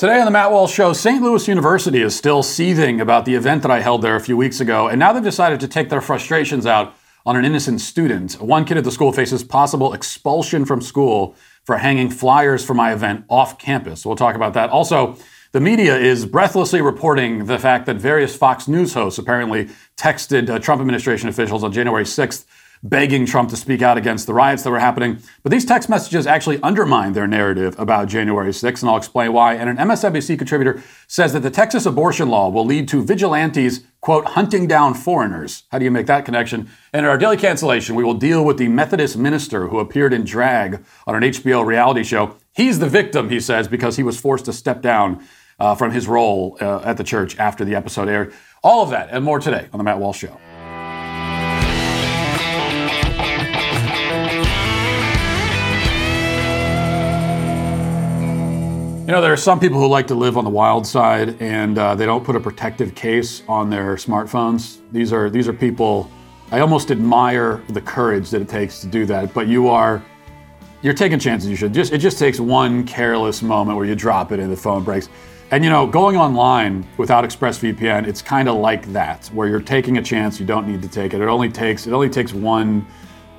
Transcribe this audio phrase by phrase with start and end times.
[0.00, 1.20] Today on the Matt Walsh Show, St.
[1.20, 4.58] Louis University is still seething about the event that I held there a few weeks
[4.58, 6.94] ago, and now they've decided to take their frustrations out
[7.26, 8.40] on an innocent student.
[8.40, 12.94] One kid at the school faces possible expulsion from school for hanging flyers for my
[12.94, 14.06] event off campus.
[14.06, 14.70] We'll talk about that.
[14.70, 15.18] Also,
[15.52, 20.58] the media is breathlessly reporting the fact that various Fox News hosts apparently texted uh,
[20.60, 22.46] Trump administration officials on January 6th
[22.82, 25.18] begging Trump to speak out against the riots that were happening.
[25.42, 29.54] But these text messages actually undermine their narrative about January 6th, and I'll explain why.
[29.54, 34.24] And an MSNBC contributor says that the Texas abortion law will lead to vigilantes, quote,
[34.28, 35.64] hunting down foreigners.
[35.70, 36.70] How do you make that connection?
[36.92, 40.24] And in our daily cancellation, we will deal with the Methodist minister who appeared in
[40.24, 42.36] drag on an HBO reality show.
[42.52, 45.24] He's the victim, he says, because he was forced to step down
[45.58, 48.32] uh, from his role uh, at the church after the episode aired.
[48.62, 50.49] All of that and more today on The Matt Walsh Show.
[59.10, 61.76] You know, there are some people who like to live on the wild side, and
[61.76, 64.78] uh, they don't put a protective case on their smartphones.
[64.92, 66.08] These are these are people.
[66.52, 69.34] I almost admire the courage that it takes to do that.
[69.34, 70.00] But you are
[70.82, 71.50] you're taking chances.
[71.50, 74.56] You should just it just takes one careless moment where you drop it and the
[74.56, 75.08] phone breaks.
[75.50, 79.98] And you know, going online without ExpressVPN, it's kind of like that, where you're taking
[79.98, 81.20] a chance you don't need to take it.
[81.20, 82.86] It only takes it only takes one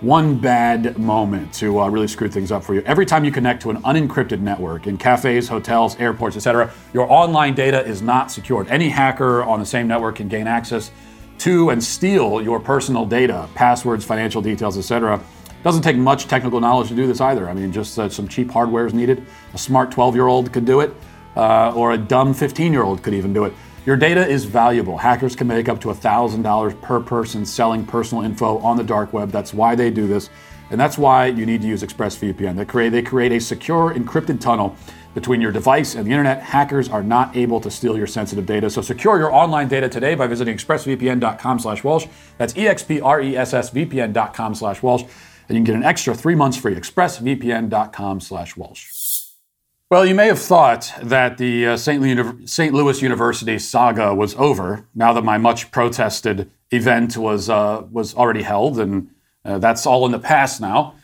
[0.02, 2.82] one bad moment to uh, really screw things up for you.
[2.82, 7.54] Every time you connect to an unencrypted network in cafes, hotels, airports, etc., your online
[7.54, 8.68] data is not secured.
[8.68, 10.92] Any hacker on the same network can gain access
[11.40, 15.22] to and steal your personal data, passwords, financial details, etc.
[15.64, 17.48] Doesn't take much technical knowledge to do this either.
[17.48, 19.24] I mean, just uh, some cheap hardware is needed.
[19.54, 20.96] A smart 12-year-old could do it,
[21.36, 23.54] uh, or a dumb 15-year-old could even do it.
[23.84, 24.98] Your data is valuable.
[24.98, 29.32] Hackers can make up to $1,000 per person selling personal info on the dark web.
[29.32, 30.30] That's why they do this.
[30.70, 32.58] And that's why you need to use ExpressVPN.
[32.58, 34.76] They create, they create a secure, encrypted tunnel
[35.16, 36.42] between your device and the internet.
[36.42, 38.70] Hackers are not able to steal your sensitive data.
[38.70, 42.06] So secure your online data today by visiting expressvpn.com slash Walsh.
[42.38, 45.04] That's E-X-P-R-E-S-S-V-P-N.com slash Walsh.
[45.50, 46.76] And you can get an extra three months free.
[46.76, 49.01] expressvpn.com slash Walsh.
[49.92, 52.02] Well, you may have thought that the uh, St.
[52.02, 58.44] Louis University saga was over now that my much protested event was, uh, was already
[58.44, 59.10] held, and
[59.44, 60.96] uh, that's all in the past now.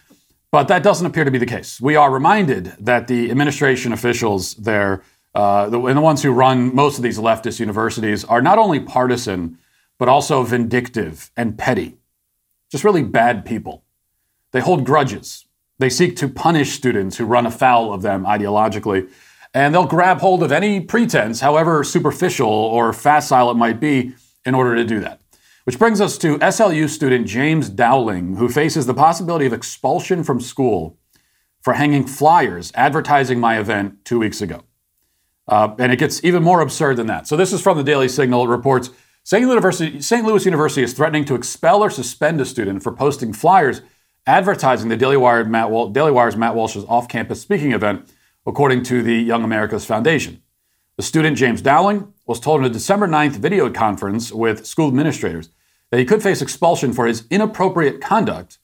[0.53, 1.81] But that doesn't appear to be the case.
[1.81, 5.03] We are reminded that the administration officials there,
[5.35, 9.57] uh, and the ones who run most of these leftist universities, are not only partisan,
[9.97, 11.97] but also vindictive and petty.
[12.71, 13.83] Just really bad people.
[14.53, 15.43] They hold grudges.
[15.79, 19.09] They seek to punish students who run afoul of them ideologically,
[19.53, 24.13] and they'll grab hold of any pretense, however superficial or facile it might be,
[24.45, 25.21] in order to do that.
[25.65, 30.39] Which brings us to SLU student James Dowling, who faces the possibility of expulsion from
[30.39, 30.97] school
[31.61, 34.63] for hanging flyers advertising my event two weeks ago.
[35.47, 37.27] Uh, and it gets even more absurd than that.
[37.27, 38.45] So, this is from the Daily Signal.
[38.45, 38.89] It reports
[39.23, 39.45] St.
[39.45, 40.25] Louis, St.
[40.25, 43.81] Louis University is threatening to expel or suspend a student for posting flyers
[44.27, 48.13] advertising the Daily, Wire Matt Wal- Daily Wire's Matt Walsh's off campus speaking event,
[48.45, 50.43] according to the Young America's Foundation.
[50.97, 55.49] The student, James Dowling, was told in a December 9th video conference with school administrators
[55.89, 58.57] that he could face expulsion for his inappropriate conduct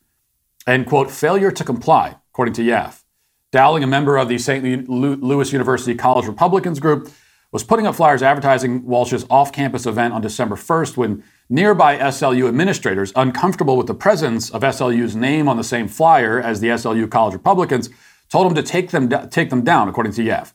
[0.68, 3.04] and, quote, failure to comply, according to YAF.
[3.52, 4.90] Dowling, a member of the St.
[4.90, 7.10] Louis University College Republicans group,
[7.54, 12.48] was putting up flyers advertising Walsh's off campus event on December 1st when Nearby SLU
[12.48, 17.10] administrators, uncomfortable with the presence of SLU's name on the same flyer as the SLU
[17.10, 17.92] College Republicans,
[18.30, 20.54] told him to take them, take them down, according to YAF.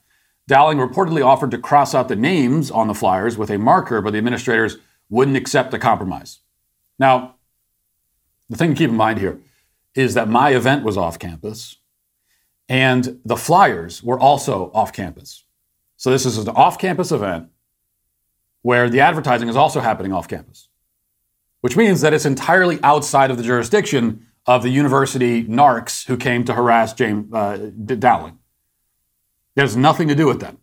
[0.48, 4.10] Dowling reportedly offered to cross out the names on the flyers with a marker, but
[4.10, 4.78] the administrators
[5.08, 6.40] wouldn't accept the compromise.
[6.98, 7.36] Now,
[8.50, 9.38] the thing to keep in mind here
[9.94, 11.76] is that my event was off campus
[12.68, 15.44] and the flyers were also off campus.
[15.98, 17.48] So this is an off campus event
[18.62, 20.68] where the advertising is also happening off campus
[21.60, 26.44] which means that it's entirely outside of the jurisdiction of the university narcs who came
[26.44, 28.38] to harass James uh, Dowling.
[29.56, 30.58] It has nothing to do with them,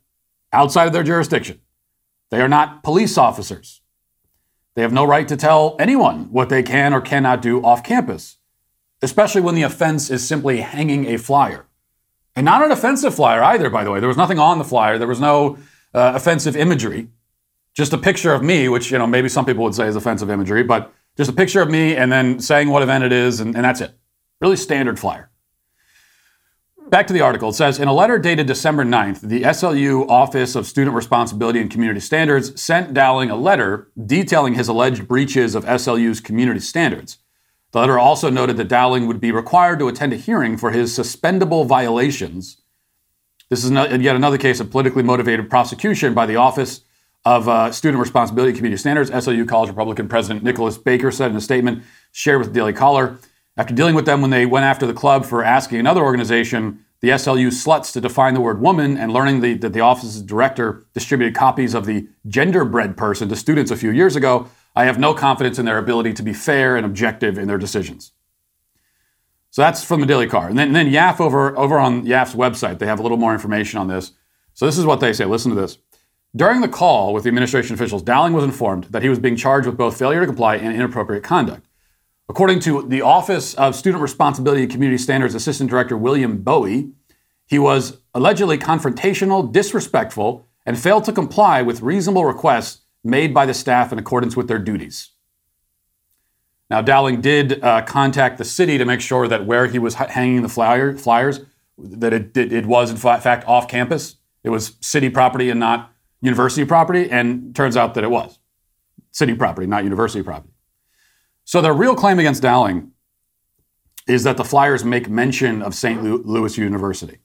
[0.53, 1.59] outside of their jurisdiction.
[2.32, 3.82] They are not police officers.
[4.73, 8.37] They have no right to tell anyone what they can or cannot do off campus,
[9.02, 11.67] especially when the offense is simply hanging a flyer.
[12.35, 13.99] And not an offensive flyer either, by the way.
[13.99, 15.58] There was nothing on the flyer, there was no
[15.93, 17.09] uh, offensive imagery
[17.76, 20.29] just a picture of me, which you know maybe some people would say is offensive
[20.29, 23.55] imagery, but just a picture of me and then saying what event it is, and,
[23.55, 23.91] and that's it.
[24.41, 25.29] Really standard flyer.
[26.90, 27.49] Back to the article.
[27.49, 31.70] It says In a letter dated December 9th, the SLU Office of Student Responsibility and
[31.70, 37.17] Community Standards sent Dowling a letter detailing his alleged breaches of SLU's community standards.
[37.75, 40.97] The letter also noted that Dowling would be required to attend a hearing for his
[40.97, 42.61] suspendable violations
[43.49, 46.85] This is no, yet another case of politically motivated prosecution by the Office
[47.25, 49.11] of uh, Student Responsibility and Community Standards.
[49.11, 51.83] SLU College Republican President Nicholas Baker said in a statement
[52.13, 53.19] shared with the Daily Caller
[53.57, 57.09] after dealing with them when they went after the club for asking another organization, the
[57.09, 61.35] SLU Sluts, to define the word woman and learning the, that the office's director distributed
[61.35, 64.47] copies of the genderbread person to students a few years ago.
[64.75, 68.11] I have no confidence in their ability to be fair and objective in their decisions.
[69.51, 70.49] So that's from the Daily Car.
[70.49, 73.31] And then, and then YAF over, over on YAF's website, they have a little more
[73.31, 74.11] information on this.
[74.53, 75.23] So this is what they say.
[75.23, 75.77] Listen to this.
[76.35, 79.66] During the call with the administration officials, Dowling was informed that he was being charged
[79.66, 81.66] with both failure to comply and inappropriate conduct.
[82.27, 86.91] According to the Office of Student Responsibility and Community Standards Assistant Director William Bowie,
[87.45, 93.53] he was allegedly confrontational, disrespectful, and failed to comply with reasonable requests made by the
[93.53, 95.11] staff in accordance with their duties.
[96.69, 100.41] Now, Dowling did uh, contact the city to make sure that where he was hanging
[100.41, 101.41] the flyer, flyers,
[101.78, 104.16] that it, it, it was in fact off campus.
[104.43, 105.91] It was city property and not
[106.22, 108.40] university property, and turns out that it was
[109.11, 110.53] city property, not university property.
[111.43, 112.91] So the real claim against Dowling
[114.08, 116.03] is that the flyers make mention of St.
[116.03, 117.19] Louis University.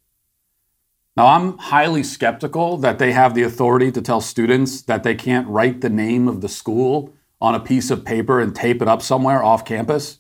[1.21, 5.47] Now, I'm highly skeptical that they have the authority to tell students that they can't
[5.49, 7.13] write the name of the school
[7.43, 10.17] on a piece of paper and tape it up somewhere off campus.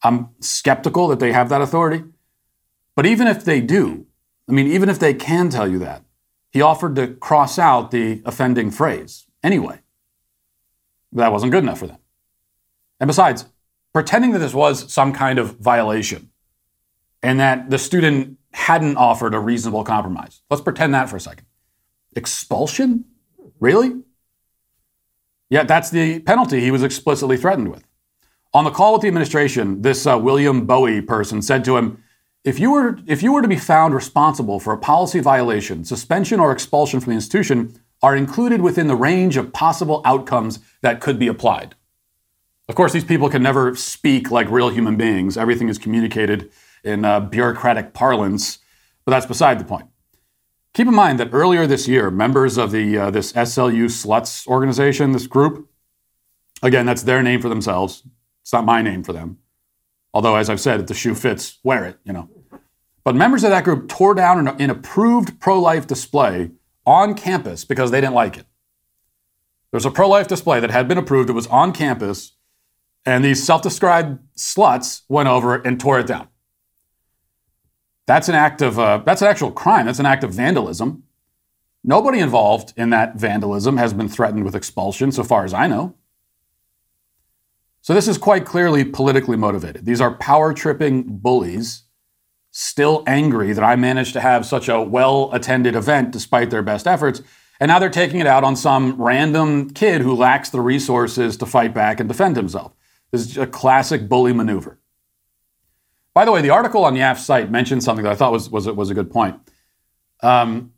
[0.00, 2.04] I'm skeptical that they have that authority.
[2.94, 4.06] But even if they do,
[4.48, 6.04] I mean, even if they can tell you that,
[6.52, 9.80] he offered to cross out the offending phrase anyway.
[11.10, 11.98] That wasn't good enough for them.
[13.00, 13.46] And besides,
[13.92, 16.30] pretending that this was some kind of violation
[17.24, 20.40] and that the student hadn't offered a reasonable compromise.
[20.50, 21.46] Let's pretend that for a second.
[22.16, 23.04] Expulsion?
[23.60, 24.02] Really?
[25.50, 27.84] Yeah, that's the penalty he was explicitly threatened with.
[28.54, 32.02] On the call with the administration, this uh, William Bowie person said to him,
[32.44, 36.40] if you, were, if you were to be found responsible for a policy violation, suspension
[36.40, 41.18] or expulsion from the institution are included within the range of possible outcomes that could
[41.18, 41.74] be applied.
[42.68, 45.36] Of course, these people can never speak like real human beings.
[45.36, 46.50] Everything is communicated
[46.84, 48.58] in uh, bureaucratic parlance,
[49.04, 49.86] but that's beside the point.
[50.74, 55.12] Keep in mind that earlier this year, members of the uh, this SLU Sluts organization,
[55.12, 55.68] this group,
[56.62, 58.04] again, that's their name for themselves.
[58.42, 59.38] It's not my name for them.
[60.14, 61.98] Although, as I've said, if the shoe fits, wear it.
[62.04, 62.28] You know.
[63.04, 66.50] But members of that group tore down an, an approved pro-life display
[66.86, 68.46] on campus because they didn't like it.
[69.70, 71.30] There's a pro-life display that had been approved.
[71.30, 72.32] It was on campus
[73.08, 76.28] and these self described sluts went over and tore it down.
[78.08, 79.84] That's an act of, uh, that's an actual crime.
[79.84, 81.02] That's an act of vandalism.
[81.84, 85.94] Nobody involved in that vandalism has been threatened with expulsion, so far as I know.
[87.82, 89.84] So this is quite clearly politically motivated.
[89.84, 91.82] These are power tripping bullies,
[92.50, 96.86] still angry that I managed to have such a well attended event despite their best
[96.86, 97.20] efforts.
[97.60, 101.44] And now they're taking it out on some random kid who lacks the resources to
[101.44, 102.72] fight back and defend himself.
[103.12, 104.78] This is a classic bully maneuver.
[106.18, 108.66] By the way, the article on YAF's site mentioned something that I thought was, was,
[108.66, 109.38] was a good point.
[110.20, 110.72] Um,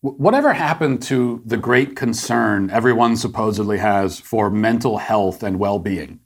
[0.00, 6.20] whatever happened to the great concern everyone supposedly has for mental health and well being?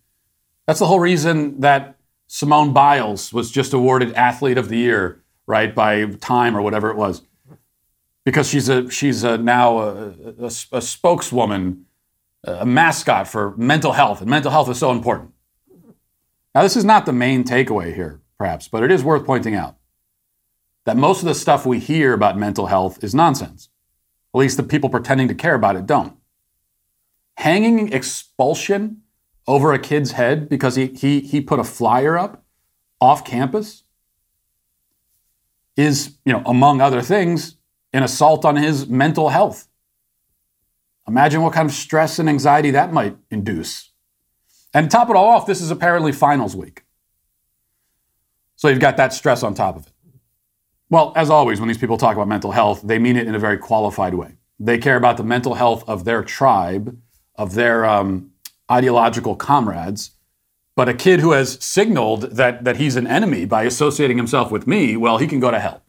[0.67, 1.97] That's the whole reason that
[2.27, 6.99] Simone Biles was just awarded Athlete of the Year, right, by Time or whatever it
[6.99, 7.23] was.
[8.27, 10.09] Because she's, a, she's a, now a,
[10.39, 11.87] a, a spokeswoman
[12.45, 15.33] a mascot for mental health, and mental health is so important.
[16.59, 19.77] Now, this is not the main takeaway here, perhaps, but it is worth pointing out
[20.87, 23.69] that most of the stuff we hear about mental health is nonsense.
[24.35, 26.17] At least the people pretending to care about it don't.
[27.37, 29.03] Hanging expulsion
[29.47, 32.45] over a kid's head because he, he, he put a flyer up
[33.01, 33.85] off campus
[35.77, 37.55] is, you know, among other things,
[37.93, 39.69] an assault on his mental health.
[41.07, 43.88] Imagine what kind of stress and anxiety that might induce.
[44.75, 46.85] And to top it all off, this is apparently finals week.
[48.57, 49.93] So you've got that stress on top of it.
[50.91, 53.39] Well, as always, when these people talk about mental health, they mean it in a
[53.39, 54.37] very qualified way.
[54.59, 56.99] They care about the mental health of their tribe,
[57.37, 58.33] of their um,
[58.71, 60.13] ideological comrades.
[60.75, 64.67] But a kid who has signaled that, that he's an enemy by associating himself with
[64.67, 65.83] me, well, he can go to hell.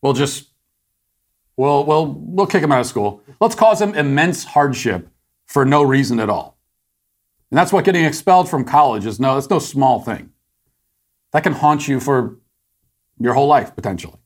[0.00, 0.52] We'll just
[1.56, 3.22] We'll, we'll, we'll kick him out of school.
[3.40, 5.08] Let's cause him immense hardship
[5.46, 6.56] for no reason at all.
[7.52, 9.20] And that's what getting expelled from college is.
[9.20, 10.30] No, it's no small thing.
[11.32, 12.38] That can haunt you for
[13.20, 14.16] your whole life, potentially.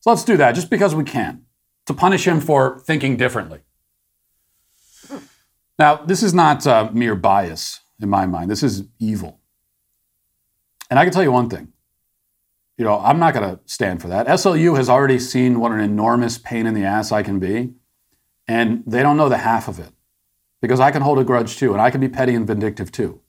[0.00, 1.44] So let's do that just because we can,
[1.84, 3.60] to punish him for thinking differently.
[5.78, 8.50] Now, this is not uh, mere bias in my mind.
[8.50, 9.38] This is evil.
[10.88, 11.72] And I can tell you one thing
[12.78, 14.26] you know, I'm not going to stand for that.
[14.26, 17.74] SLU has already seen what an enormous pain in the ass I can be,
[18.48, 19.90] and they don't know the half of it
[20.64, 23.20] because I can hold a grudge too, and I can be petty and vindictive too.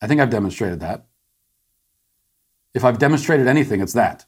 [0.00, 1.06] I think I've demonstrated that.
[2.72, 4.26] If I've demonstrated anything, it's that.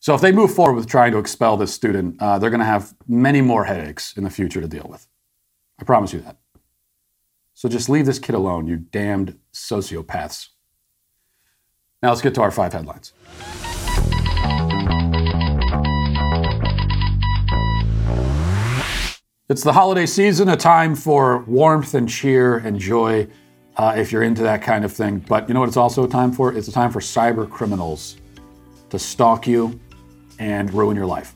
[0.00, 2.64] So if they move forward with trying to expel this student, uh, they're going to
[2.64, 5.06] have many more headaches in the future to deal with.
[5.78, 6.38] I promise you that.
[7.52, 10.48] So just leave this kid alone, you damned sociopaths.
[12.02, 13.12] Now let's get to our five headlines.
[19.50, 23.26] It's the holiday season, a time for warmth and cheer and joy
[23.78, 25.20] uh, if you're into that kind of thing.
[25.20, 26.52] But you know what it's also a time for?
[26.52, 28.18] It's a time for cyber criminals
[28.90, 29.80] to stalk you
[30.38, 31.34] and ruin your life.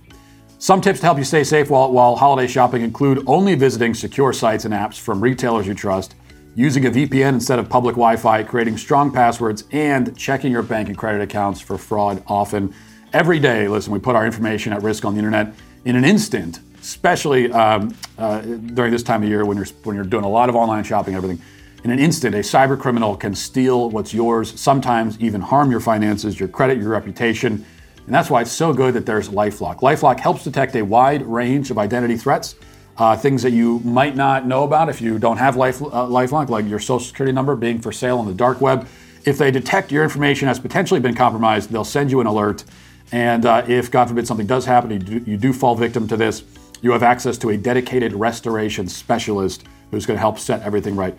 [0.59, 4.35] Some tips to help you stay safe while, while holiday shopping include only visiting secure
[4.35, 6.15] sites and apps from retailers you trust,
[6.55, 10.89] using a VPN instead of public Wi Fi, creating strong passwords, and checking your bank
[10.89, 12.75] and credit accounts for fraud often.
[13.15, 15.55] Every day, listen, we put our information at risk on the internet
[15.87, 20.05] in an instant, especially um, uh, during this time of year when you're, when you're
[20.05, 21.45] doing a lot of online shopping and everything.
[21.85, 26.39] In an instant, a cyber criminal can steal what's yours, sometimes even harm your finances,
[26.39, 27.65] your credit, your reputation.
[28.05, 29.79] And that's why it's so good that there's Lifelock.
[29.79, 32.57] Lifelock helps detect a wide range of identity threats,
[32.99, 36.49] uh, things that you might not know about if you don't have Life, uh, Lifelock,
[36.49, 38.89] like your social security number being for sale on the dark web.
[39.25, 42.65] If they detect your information has potentially been compromised, they'll send you an alert.
[43.13, 46.17] And uh, if, God forbid, something does happen, you do, you do fall victim to
[46.17, 46.43] this,
[46.83, 51.17] you have access to a dedicated restoration specialist who's going to help set everything right.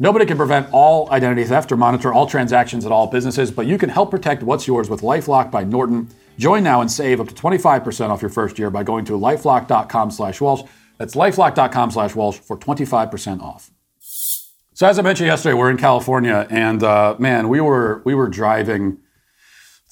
[0.00, 3.78] Nobody can prevent all identity theft or monitor all transactions at all businesses, but you
[3.78, 6.08] can help protect what's yours with Lifelock by Norton.
[6.36, 10.10] Join now and save up to 25% off your first year by going to lifelock.com
[10.10, 10.62] slash Walsh.
[10.98, 13.70] That's lifelock.com slash Walsh for 25% off.
[14.76, 18.26] So as I mentioned yesterday, we're in California, and uh, man, we were we were
[18.26, 18.98] driving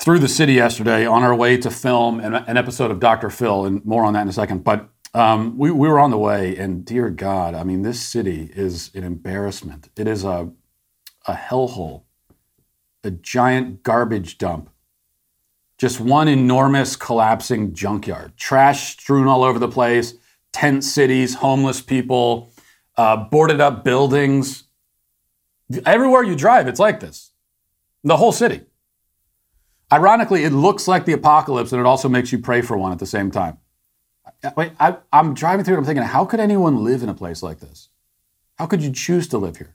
[0.00, 3.30] through the city yesterday on our way to film an, an episode of Dr.
[3.30, 4.64] Phil, and more on that in a second.
[4.64, 8.50] But um, we, we were on the way, and dear God, I mean, this city
[8.54, 9.90] is an embarrassment.
[9.96, 10.50] It is a,
[11.26, 12.04] a hellhole,
[13.04, 14.70] a giant garbage dump,
[15.76, 20.14] just one enormous collapsing junkyard, trash strewn all over the place,
[20.52, 22.50] tent cities, homeless people,
[22.96, 24.64] uh, boarded up buildings.
[25.84, 27.32] Everywhere you drive, it's like this.
[28.04, 28.62] The whole city.
[29.92, 32.98] Ironically, it looks like the apocalypse, and it also makes you pray for one at
[32.98, 33.58] the same time.
[34.56, 35.78] Wait, I, am driving through it.
[35.78, 37.88] I'm thinking, how could anyone live in a place like this?
[38.58, 39.74] How could you choose to live here?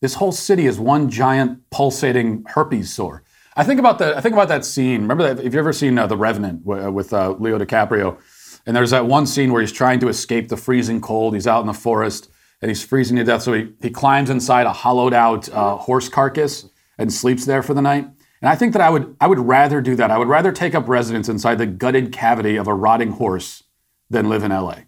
[0.00, 3.24] This whole city is one giant pulsating herpes sore.
[3.56, 4.16] I think about the.
[4.16, 5.02] I think about that scene.
[5.02, 5.44] Remember that?
[5.44, 8.18] If you ever seen uh, The Revenant w- uh, with uh, Leo DiCaprio,
[8.66, 11.34] and there's that one scene where he's trying to escape the freezing cold.
[11.34, 13.42] He's out in the forest and he's freezing to death.
[13.42, 17.74] So he, he climbs inside a hollowed out uh, horse carcass and sleeps there for
[17.74, 18.08] the night.
[18.40, 20.10] And I think that I would, I would rather do that.
[20.10, 23.64] I would rather take up residence inside the gutted cavity of a rotting horse
[24.08, 24.80] than live in LA.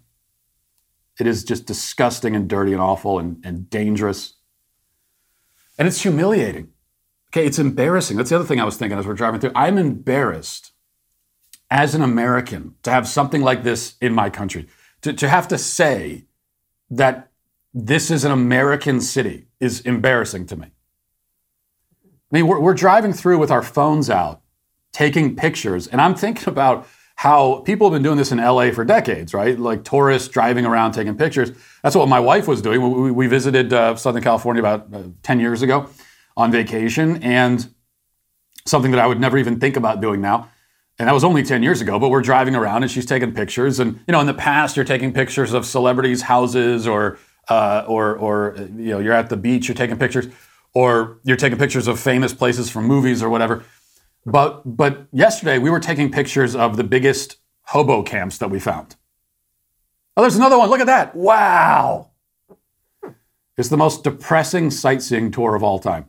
[1.19, 4.35] It is just disgusting and dirty and awful and, and dangerous.
[5.77, 6.69] And it's humiliating.
[7.29, 8.17] Okay, it's embarrassing.
[8.17, 9.51] That's the other thing I was thinking as we're driving through.
[9.55, 10.71] I'm embarrassed
[11.69, 14.67] as an American to have something like this in my country.
[15.01, 16.25] To, to have to say
[16.89, 17.31] that
[17.73, 20.67] this is an American city is embarrassing to me.
[22.31, 24.41] I mean, we're, we're driving through with our phones out,
[24.93, 28.83] taking pictures, and I'm thinking about how people have been doing this in LA for
[28.85, 29.59] decades, right?
[29.59, 31.51] Like tourists driving around taking pictures.
[31.83, 32.81] That's what my wife was doing.
[32.81, 35.87] We, we visited uh, Southern California about uh, 10 years ago
[36.37, 37.73] on vacation, and
[38.65, 40.49] something that I would never even think about doing now.
[40.97, 43.79] And that was only 10 years ago, but we're driving around and she's taking pictures.
[43.79, 47.17] And, you know, in the past, you're taking pictures of celebrities' houses or,
[47.49, 50.27] uh, or, or, you know, you're at the beach, you're taking pictures
[50.73, 53.63] or you're taking pictures of famous places from movies or whatever.
[54.25, 58.95] But but yesterday we were taking pictures of the biggest hobo camps that we found.
[60.15, 60.69] Oh, there's another one.
[60.69, 61.15] Look at that.
[61.15, 62.11] Wow.
[63.57, 66.05] It's the most depressing sightseeing tour of all time.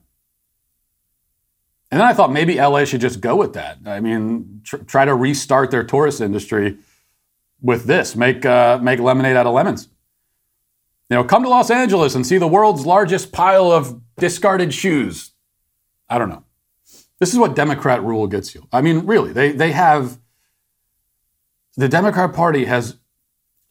[1.91, 3.79] And then I thought maybe LA should just go with that.
[3.85, 6.79] I mean, tr- try to restart their tourist industry
[7.61, 8.17] with this.
[8.17, 9.89] Make uh, make lemonade out of lemons.
[11.11, 15.33] You know, come to Los Angeles and see the world's largest pile of discarded shoes.
[16.09, 16.45] I don't know.
[17.19, 18.69] This is what Democrat rule gets you.
[18.73, 20.21] I mean, really, they, they have,
[21.77, 22.99] the Democrat Party has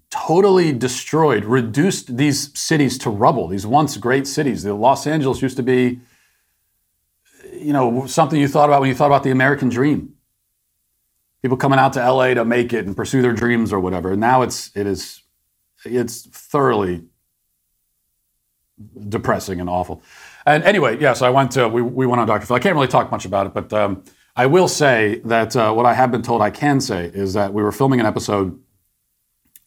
[0.10, 4.64] totally destroyed, reduced these cities to rubble, these once great cities.
[4.64, 6.02] The Los Angeles used to be,
[7.54, 10.16] you know, something you thought about when you thought about the American dream.
[11.42, 14.12] People coming out to LA to make it and pursue their dreams or whatever.
[14.12, 15.22] And now it's it is
[15.86, 17.06] it's thoroughly
[19.10, 20.02] depressing and awful.
[20.46, 22.46] And anyway, yeah, so I went to, we, we went on Dr.
[22.46, 22.56] Phil.
[22.56, 24.04] I can't really talk much about it, but um,
[24.36, 27.54] I will say that uh, what I have been told I can say is that
[27.54, 28.60] we were filming an episode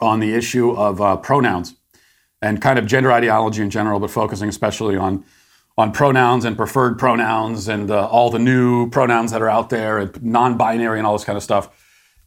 [0.01, 1.77] on the issue of uh, pronouns
[2.43, 5.25] and kind of gender ideology in general, but focusing especially on
[5.77, 9.99] on pronouns and preferred pronouns and uh, all the new pronouns that are out there
[9.99, 11.69] and non-binary and all this kind of stuff.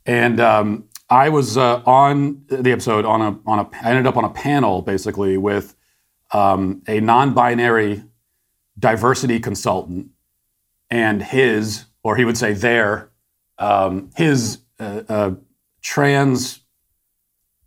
[0.06, 4.18] And um, I was uh, on the episode on a on a I ended up
[4.18, 5.76] on a panel basically with
[6.32, 8.04] um, a non-binary
[8.78, 10.10] diversity consultant
[10.90, 13.10] and his or he would say their
[13.58, 15.32] um, his uh, uh
[15.82, 16.62] trans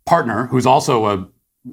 [0.05, 1.27] partner who's also a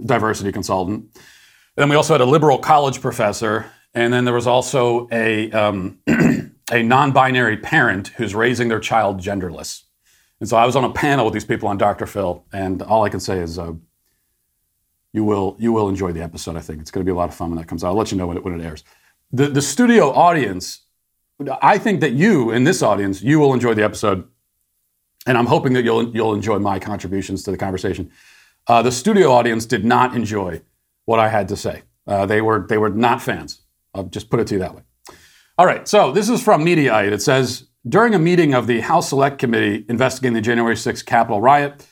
[0.04, 1.04] diversity consultant.
[1.14, 5.50] And then we also had a liberal college professor and then there was also a,
[5.52, 5.98] um,
[6.70, 9.84] a non binary parent who's raising their child genderless.
[10.40, 12.06] And so I was on a panel with these people on Dr.
[12.06, 13.72] Phil, and all I can say is uh,
[15.12, 16.80] you, will, you will enjoy the episode, I think.
[16.80, 17.88] It's going to be a lot of fun when that comes out.
[17.88, 18.84] I'll let you know when it, when it airs.
[19.30, 20.80] The, the studio audience,
[21.62, 24.26] I think that you, in this audience, you will enjoy the episode.
[25.26, 28.10] And I'm hoping that you'll, you'll enjoy my contributions to the conversation.
[28.66, 30.62] Uh, the studio audience did not enjoy
[31.04, 31.82] what I had to say.
[32.06, 33.60] Uh, they, were, they were not fans.
[33.94, 34.82] I'll just put it to you that way.
[35.58, 37.12] All right, so this is from Mediaite.
[37.12, 41.40] It says During a meeting of the House Select Committee investigating the January 6th Capitol
[41.40, 41.86] riot,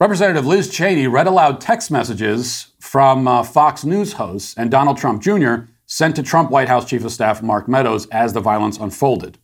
[0.00, 5.22] Representative Liz Cheney read aloud text messages from uh, Fox News hosts and Donald Trump
[5.22, 5.62] Jr.
[5.88, 9.38] sent to Trump White House Chief of Staff Mark Meadows as the violence unfolded.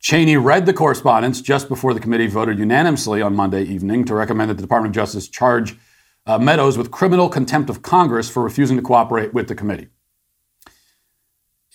[0.00, 4.50] Cheney read the correspondence just before the committee voted unanimously on Monday evening to recommend
[4.50, 5.76] that the Department of Justice charge
[6.26, 9.86] uh, Meadows with criminal contempt of Congress for refusing to cooperate with the committee.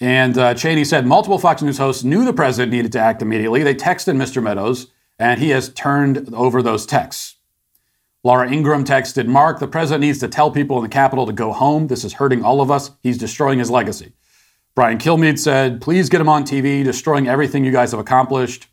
[0.02, 3.64] And uh, Cheney said multiple Fox News hosts knew the president needed to act immediately.
[3.64, 4.44] They texted Mr.
[4.44, 7.35] Meadows, and he has turned over those texts.
[8.26, 11.54] Laura Ingraham texted Mark, the president needs to tell people in the Capitol to go
[11.54, 11.86] home.
[11.86, 12.90] This is hurting all of us.
[13.04, 14.14] He's destroying his legacy.
[14.74, 18.66] Brian Kilmeade said, please get him on TV, destroying everything you guys have accomplished.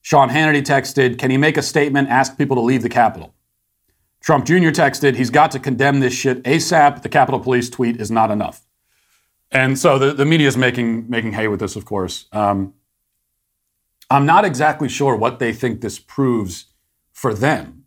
[0.00, 3.34] Sean Hannity texted, can he make a statement, ask people to leave the Capitol?
[4.22, 4.70] Trump Jr.
[4.70, 7.02] texted, he's got to condemn this shit ASAP.
[7.02, 8.62] The Capitol Police tweet is not enough.
[9.50, 12.24] And so the, the media is making, making hay with this, of course.
[12.32, 12.72] Um,
[14.08, 16.68] I'm not exactly sure what they think this proves
[17.12, 17.81] for them,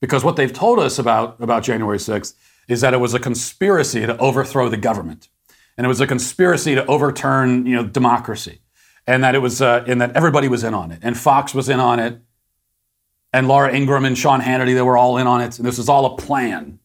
[0.00, 2.34] because what they've told us about, about January 6th
[2.68, 5.28] is that it was a conspiracy to overthrow the government,
[5.76, 8.60] and it was a conspiracy to overturn you know, democracy,
[9.06, 11.68] and that it was, uh, and that everybody was in on it, and Fox was
[11.68, 12.20] in on it,
[13.32, 15.88] and Laura Ingraham and Sean Hannity, they were all in on it, and this was
[15.88, 16.78] all a plan,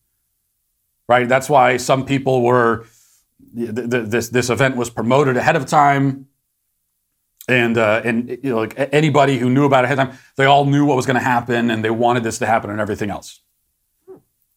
[1.08, 1.28] right?
[1.28, 2.86] That's why some people were
[3.54, 6.28] this this event was promoted ahead of time,
[7.48, 10.46] and uh, and you know like anybody who knew about it ahead of time, they
[10.46, 13.10] all knew what was going to happen, and they wanted this to happen, and everything
[13.10, 13.42] else.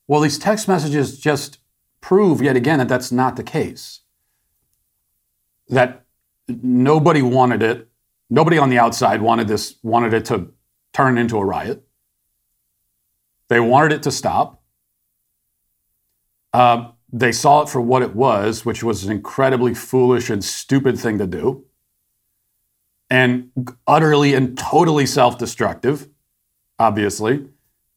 [0.09, 1.59] Well, these text messages just
[2.01, 4.01] prove yet again that that's not the case.
[5.69, 6.05] That
[6.49, 7.89] nobody wanted it.
[8.31, 9.77] Nobody on the outside wanted this.
[9.83, 10.53] Wanted it to
[10.93, 11.83] turn into a riot.
[13.49, 14.63] They wanted it to stop.
[16.53, 20.99] Uh, they saw it for what it was, which was an incredibly foolish and stupid
[20.99, 21.66] thing to do,
[23.11, 23.51] and
[23.87, 26.09] utterly and totally self destructive,
[26.79, 27.49] obviously.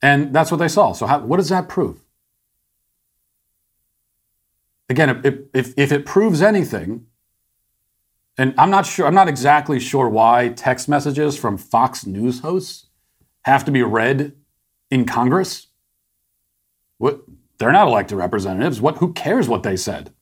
[0.02, 0.94] And that's what they saw.
[0.94, 2.00] So, how, what does that prove?
[4.88, 7.06] Again, if, if, if it proves anything,
[8.38, 12.88] and I'm not sure, I'm not exactly sure why text messages from Fox News hosts
[13.44, 14.34] have to be read
[14.90, 15.68] in Congress.
[16.98, 17.22] What,
[17.58, 18.82] they're not elected representatives.
[18.82, 20.14] What, who cares what they said?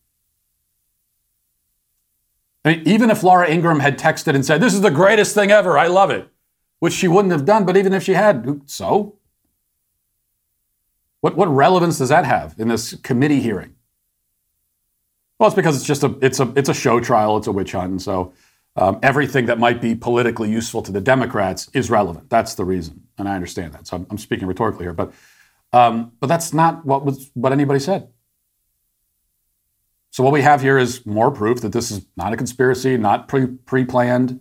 [2.68, 5.52] I mean, even if Laura Ingraham had texted and said, This is the greatest thing
[5.52, 6.28] ever, I love it,
[6.80, 9.16] which she wouldn't have done, but even if she had, so?
[11.22, 13.76] What, what relevance does that have in this committee hearing?
[15.40, 17.72] Well, it's because it's just a it's a it's a show trial, it's a witch
[17.72, 18.34] hunt, and so
[18.76, 22.30] um, everything that might be politically useful to the Democrats is relevant.
[22.30, 23.86] That's the reason, and I understand that.
[23.86, 25.14] So I'm, I'm speaking rhetorically here, but
[25.74, 28.08] um, but that's not what was what anybody said.
[30.18, 33.28] So what we have here is more proof that this is not a conspiracy, not
[33.28, 34.40] pre planned.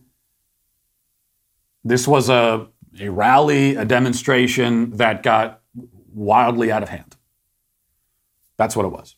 [1.84, 5.60] This was a a rally, a demonstration that got
[6.14, 7.16] wildly out of hand.
[8.56, 9.16] That's what it was.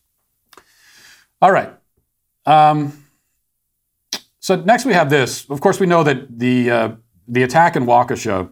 [1.41, 1.73] All right.
[2.45, 3.05] Um,
[4.41, 5.49] so next we have this.
[5.49, 6.91] Of course, we know that the uh,
[7.29, 8.51] the attack in Waukesha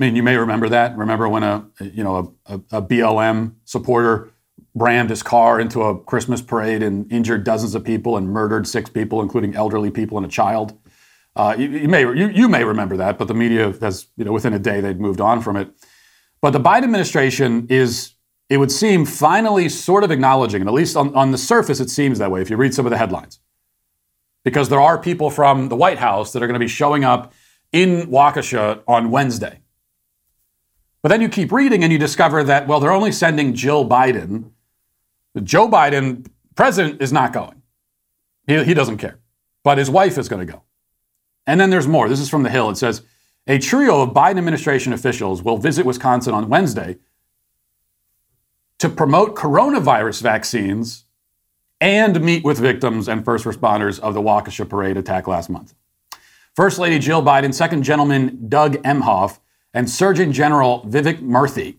[0.00, 0.96] I mean, you may remember that.
[0.96, 4.30] Remember when a you know a, a BLM supporter
[4.78, 8.88] rammed his car into a Christmas parade and injured dozens of people and murdered six
[8.88, 10.78] people, including elderly people and a child.
[11.36, 14.32] Uh, you, you, may you, you may remember that, but the media has you know
[14.32, 15.70] within a day they'd moved on from it.
[16.40, 18.14] But the Biden administration is,
[18.48, 21.90] it would seem, finally sort of acknowledging, and at least on, on the surface it
[21.90, 23.40] seems that way if you read some of the headlines,
[24.44, 27.32] because there are people from the White House that are going to be showing up
[27.72, 29.60] in Waukesha on Wednesday.
[31.02, 34.50] But then you keep reading and you discover that, well, they're only sending Jill Biden.
[35.40, 37.62] Joe Biden, president, is not going.
[38.46, 39.18] He, he doesn't care.
[39.64, 40.62] But his wife is going to go.
[41.46, 42.08] And then there's more.
[42.08, 42.70] This is from The Hill.
[42.70, 43.02] It says
[43.46, 46.98] a trio of Biden administration officials will visit Wisconsin on Wednesday
[48.78, 51.04] to promote coronavirus vaccines
[51.80, 55.74] and meet with victims and first responders of the Waukesha parade attack last month.
[56.54, 59.38] First Lady Jill Biden, Second Gentleman Doug Emhoff,
[59.72, 61.76] and Surgeon General Vivek Murthy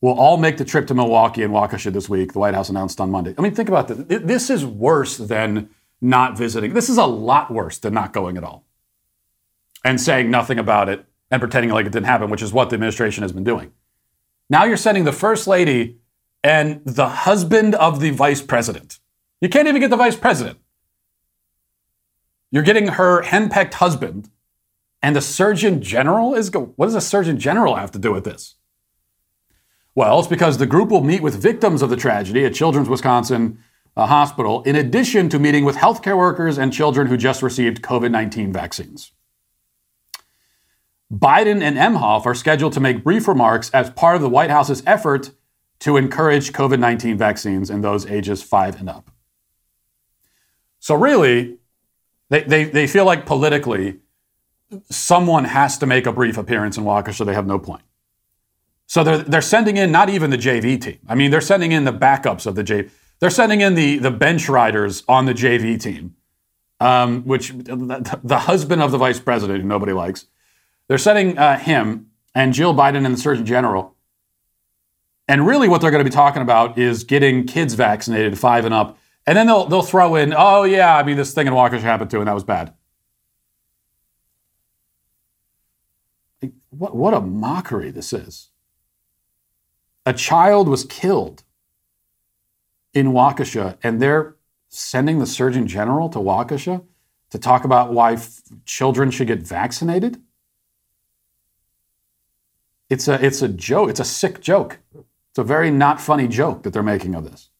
[0.00, 3.00] will all make the trip to Milwaukee and Waukesha this week, the White House announced
[3.00, 3.34] on Monday.
[3.36, 4.20] I mean, think about this.
[4.22, 6.74] This is worse than not visiting.
[6.74, 8.64] This is a lot worse than not going at all
[9.84, 12.74] and saying nothing about it and pretending like it didn't happen, which is what the
[12.74, 13.72] administration has been doing.
[14.50, 15.98] Now you're sending the First Lady
[16.44, 19.00] and the husband of the vice president.
[19.40, 20.58] You can't even get the vice president.
[22.50, 24.30] You're getting her henpecked husband,
[25.02, 26.72] and the Surgeon General is go.
[26.76, 28.54] What does a Surgeon General have to do with this?
[29.96, 33.64] Well, it's because the group will meet with victims of the tragedy at Children's Wisconsin
[33.96, 38.10] uh, Hospital, in addition to meeting with healthcare workers and children who just received COVID
[38.10, 39.12] 19 vaccines.
[41.10, 44.82] Biden and Emhoff are scheduled to make brief remarks as part of the White House's
[44.86, 45.30] effort
[45.78, 49.10] to encourage COVID 19 vaccines in those ages five and up.
[50.78, 51.56] So, really,
[52.28, 54.00] they, they, they feel like politically
[54.90, 57.82] someone has to make a brief appearance in Waukesha, so they have no point.
[58.86, 60.98] So they're, they're sending in not even the JV team.
[61.08, 62.90] I mean, they're sending in the backups of the JV.
[63.18, 66.14] They're sending in the, the bench riders on the JV team,
[66.80, 70.26] um, which the, the, husband of the vice president, who nobody likes.
[70.88, 73.94] They're sending uh, him and Jill Biden and the Surgeon General.
[75.26, 78.72] And really, what they're going to be talking about is getting kids vaccinated, five and
[78.72, 78.98] up.
[79.26, 82.10] And then they'll, they'll throw in, oh, yeah, I mean, this thing in Waukesha happened
[82.10, 82.72] too, and that was bad.
[86.70, 88.50] What, what a mockery this is.
[90.06, 91.42] A child was killed
[92.94, 94.36] in Waukesha, and they're
[94.68, 96.82] sending the Surgeon General to Waukesha
[97.30, 100.22] to talk about why f- children should get vaccinated?
[102.88, 103.90] It's a, it's a joke.
[103.90, 104.78] It's a sick joke.
[104.94, 107.50] It's a very not funny joke that they're making of this.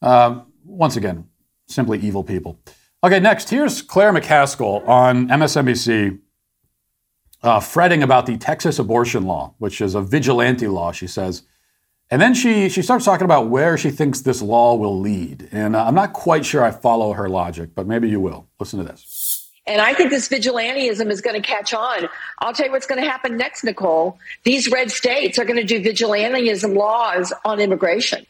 [0.00, 1.28] Uh, once again,
[1.66, 2.58] simply evil people.
[3.04, 6.18] Okay, next, here's Claire McCaskill on MSNBC
[7.42, 11.42] uh, fretting about the Texas abortion law, which is a vigilante law, she says.
[12.10, 15.48] And then she, she starts talking about where she thinks this law will lead.
[15.50, 18.48] And uh, I'm not quite sure I follow her logic, but maybe you will.
[18.60, 19.50] Listen to this.
[19.66, 22.08] And I think this vigilantism is going to catch on.
[22.40, 24.18] I'll tell you what's going to happen next, Nicole.
[24.42, 28.26] These red states are going to do vigilantism laws on immigration.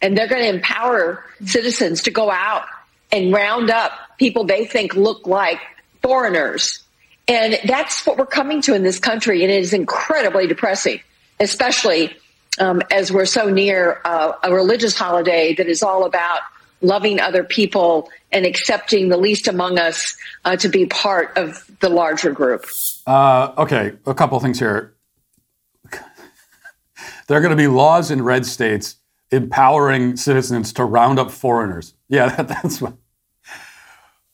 [0.00, 2.66] And they're going to empower citizens to go out
[3.10, 5.58] and round up people they think look like
[6.02, 6.83] foreigners
[7.26, 9.42] and that's what we're coming to in this country.
[9.42, 11.00] And it is incredibly depressing,
[11.40, 12.14] especially
[12.58, 16.40] um, as we're so near uh, a religious holiday that is all about
[16.80, 21.88] loving other people and accepting the least among us uh, to be part of the
[21.88, 22.66] larger group.
[23.06, 24.94] Uh, okay, a couple things here.
[25.90, 28.96] there are going to be laws in red states
[29.30, 31.94] empowering citizens to round up foreigners.
[32.08, 32.94] Yeah, that, that's what.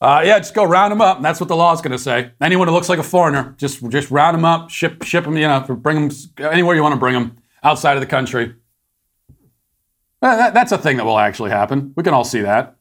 [0.00, 1.20] Uh, yeah, just go round them up.
[1.20, 2.30] That's what the law is going to say.
[2.40, 5.46] Anyone who looks like a foreigner, just just round them up, ship ship them, you
[5.46, 8.54] know, bring them anywhere you want to bring them outside of the country.
[10.22, 11.92] That, that's a thing that will actually happen.
[11.96, 12.76] We can all see that.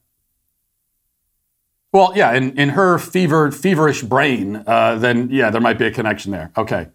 [1.92, 5.90] Well, yeah, in, in her fever feverish brain, uh, then yeah, there might be a
[5.90, 6.52] connection there.
[6.56, 6.88] Okay,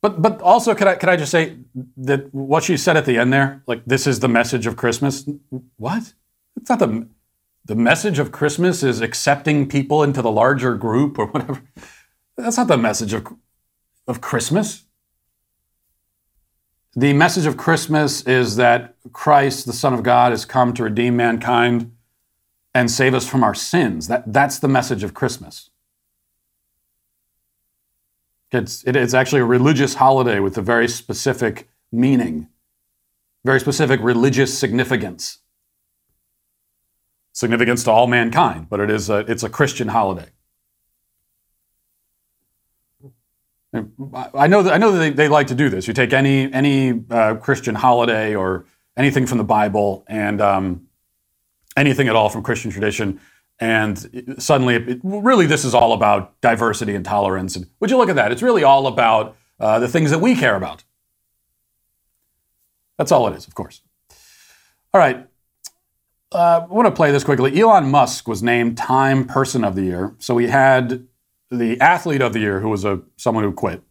[0.00, 1.56] but but also, could I could I just say
[1.96, 5.28] that what she said at the end there, like this is the message of Christmas?
[5.76, 6.12] What?
[6.56, 7.08] It's not the
[7.64, 11.62] the message of Christmas is accepting people into the larger group or whatever.
[12.36, 13.26] That's not the message of,
[14.06, 14.84] of Christmas.
[16.94, 21.16] The message of Christmas is that Christ, the Son of God, has come to redeem
[21.16, 21.92] mankind
[22.74, 24.08] and save us from our sins.
[24.08, 25.70] That, that's the message of Christmas.
[28.52, 32.48] It's, it, it's actually a religious holiday with a very specific meaning,
[33.44, 35.38] very specific religious significance
[37.34, 40.30] significance to all mankind, but it is a, it's a Christian holiday.
[44.34, 45.88] I know that I know that they, they like to do this.
[45.88, 48.66] You take any any uh, Christian holiday or
[48.96, 50.86] anything from the Bible and um,
[51.76, 53.18] anything at all from Christian tradition,
[53.58, 57.56] and suddenly, it, really, this is all about diversity and tolerance.
[57.56, 58.30] And would you look at that?
[58.30, 60.84] It's really all about uh, the things that we care about.
[62.96, 63.82] That's all it is, of course.
[64.92, 65.26] All right.
[66.34, 67.58] Uh, I want to play this quickly.
[67.60, 70.14] Elon Musk was named Time Person of the Year.
[70.18, 71.06] So we had
[71.50, 73.82] the Athlete of the Year, who was a someone who quit,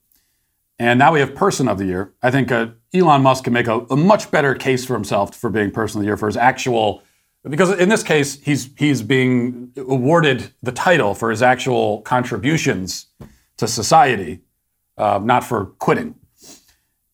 [0.77, 2.13] and now we have Person of the Year.
[2.21, 5.49] I think uh, Elon Musk can make a, a, much better case for himself for
[5.49, 7.01] being Person of the Year for his actual,
[7.47, 13.07] because in this case he's he's being awarded the title for his actual contributions
[13.57, 14.41] to society,
[14.97, 16.15] uh, not for quitting.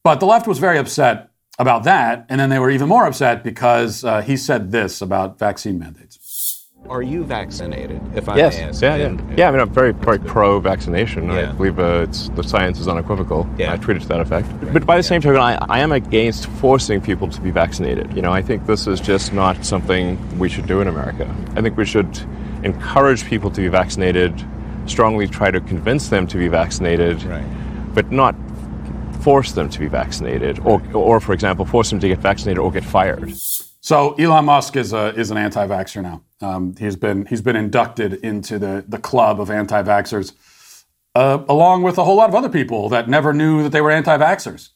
[0.04, 1.30] But the left was very upset
[1.60, 2.26] about that.
[2.30, 6.66] And then they were even more upset because uh, he said this about vaccine mandates.
[6.88, 8.02] Are you vaccinated?
[8.16, 8.58] If I yes.
[8.58, 8.82] may ask.
[8.82, 9.50] Yeah, yeah, and, yeah.
[9.50, 11.28] I mean, I'm very, very pro-vaccination.
[11.30, 11.50] Yeah.
[11.50, 13.48] I believe uh, the science is unequivocal.
[13.58, 13.74] Yeah.
[13.74, 14.48] I treat it to that effect.
[14.74, 18.16] But by the same token, I, I am against forcing people to be vaccinated.
[18.16, 21.28] You know, I think this is just not something we should do in America.
[21.56, 22.18] I think we should
[22.64, 24.34] encourage people to be vaccinated,
[24.86, 27.94] strongly try to convince them to be vaccinated, right.
[27.94, 28.36] but not
[29.22, 32.72] force them to be vaccinated, or, or for example, force them to get vaccinated or
[32.72, 33.34] get fired.
[33.82, 36.22] So Elon Musk is a, is an anti-vaxxer now.
[36.42, 40.34] Um, he's been he's been inducted into the the club of anti-vaxxers,
[41.16, 43.92] uh, along with a whole lot of other people that never knew that they were
[43.92, 44.70] anti-vaxxers.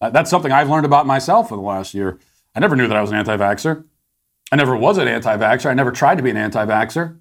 [0.00, 2.18] Uh, that's something I've learned about myself in the last year.
[2.54, 3.84] I never knew that I was an anti-vaxxer.
[4.50, 5.70] I never was an anti-vaxxer.
[5.70, 7.18] I never tried to be an anti-vaxxer.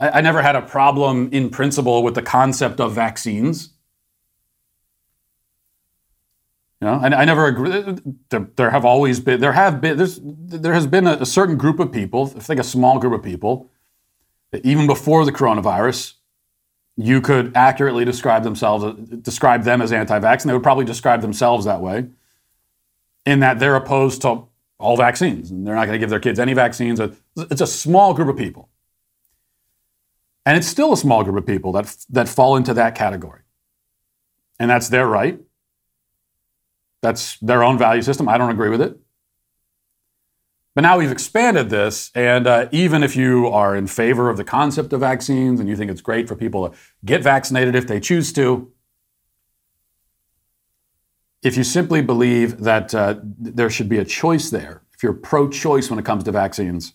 [0.00, 3.70] I, I never had a problem in principle with the concept of vaccines.
[6.80, 7.96] You know, I, I never agree.
[8.30, 11.56] There, there, have always been, there have been, there's, there has been a, a certain
[11.56, 13.68] group of people, I think a small group of people,
[14.62, 16.14] even before the coronavirus,
[16.96, 21.20] you could accurately describe themselves, uh, describe them as anti-vax, and they would probably describe
[21.20, 22.06] themselves that way,
[23.26, 24.44] in that they're opposed to
[24.78, 27.00] all vaccines and they're not going to give their kids any vaccines.
[27.36, 28.68] It's a small group of people,
[30.46, 33.42] and it's still a small group of people that that fall into that category,
[34.58, 35.40] and that's their right.
[37.02, 38.28] That's their own value system.
[38.28, 38.98] I don't agree with it.
[40.74, 44.44] But now we've expanded this, and uh, even if you are in favor of the
[44.44, 47.98] concept of vaccines and you think it's great for people to get vaccinated if they
[47.98, 48.70] choose to,
[51.42, 55.48] if you simply believe that uh, there should be a choice there, if you're pro
[55.48, 56.92] choice when it comes to vaccines,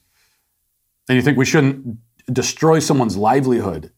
[1.10, 1.98] and you think we shouldn't
[2.32, 3.92] destroy someone's livelihood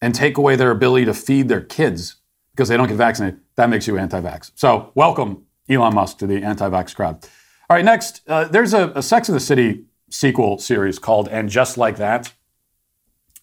[0.00, 2.17] and take away their ability to feed their kids
[2.58, 4.50] because they don't get vaccinated, that makes you anti vax.
[4.56, 7.24] So, welcome, Elon Musk, to the anti vax crowd.
[7.70, 11.48] All right, next, uh, there's a, a Sex of the City sequel series called And
[11.48, 12.32] Just Like That.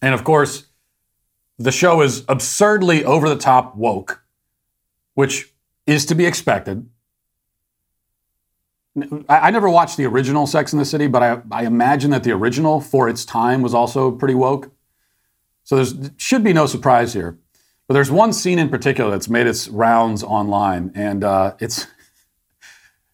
[0.02, 0.66] And of course,
[1.58, 4.22] the show is absurdly over the top woke,
[5.14, 5.50] which
[5.86, 6.86] is to be expected.
[9.30, 12.22] I, I, never watched the original Sex in the City, but I, I imagine that
[12.22, 14.72] the original, for its time, was also pretty woke.
[15.64, 17.38] So there should be no surprise here.
[17.88, 21.86] But there's one scene in particular that's made its rounds online, and uh, it's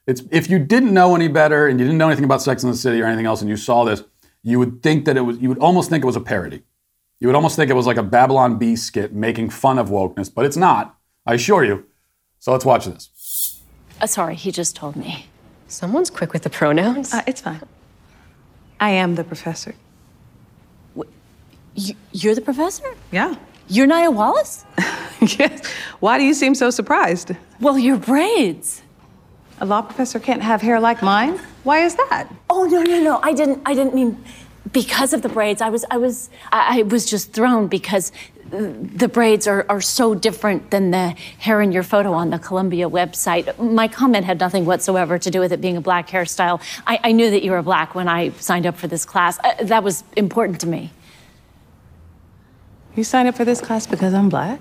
[0.07, 2.71] it's if you didn't know any better and you didn't know anything about Sex in
[2.71, 4.03] the City or anything else, and you saw this,
[4.43, 6.63] you would think that it was you would almost think it was a parody.
[7.21, 10.33] You would almost think it was like a Babylon Bee skit making fun of wokeness,
[10.35, 10.97] but it's not.
[11.27, 11.85] I assure you.
[12.41, 13.61] So let's watch this.
[14.01, 15.27] Uh, sorry, he just told me.
[15.69, 17.15] Someone's quick with the pronouns.
[17.15, 17.63] Uh, it's fine.
[18.81, 19.75] I am the professor.
[22.13, 22.97] you're the professor?
[23.13, 23.37] Yeah.
[23.69, 24.65] You're Nia Wallace?
[25.21, 25.67] yes.
[26.01, 27.33] Why do you seem so surprised?
[27.61, 28.83] Well, your braids.
[29.61, 31.39] A law professor can't have hair like mine?
[31.63, 32.29] Why is that?
[32.51, 33.21] Oh no, no, no.
[33.23, 34.23] I didn't I didn't mean
[34.73, 35.63] because of the braids.
[35.63, 38.11] I was I was I, I was just thrown because
[38.53, 42.89] the braids are, are so different than the hair in your photo on the Columbia
[42.89, 43.59] website.
[43.59, 46.61] My comment had nothing whatsoever to do with it being a black hairstyle.
[46.87, 49.39] I, I knew that you were black when I signed up for this class.
[49.43, 50.91] Uh, that was important to me.
[52.95, 54.61] You signed up for this class because I'm black?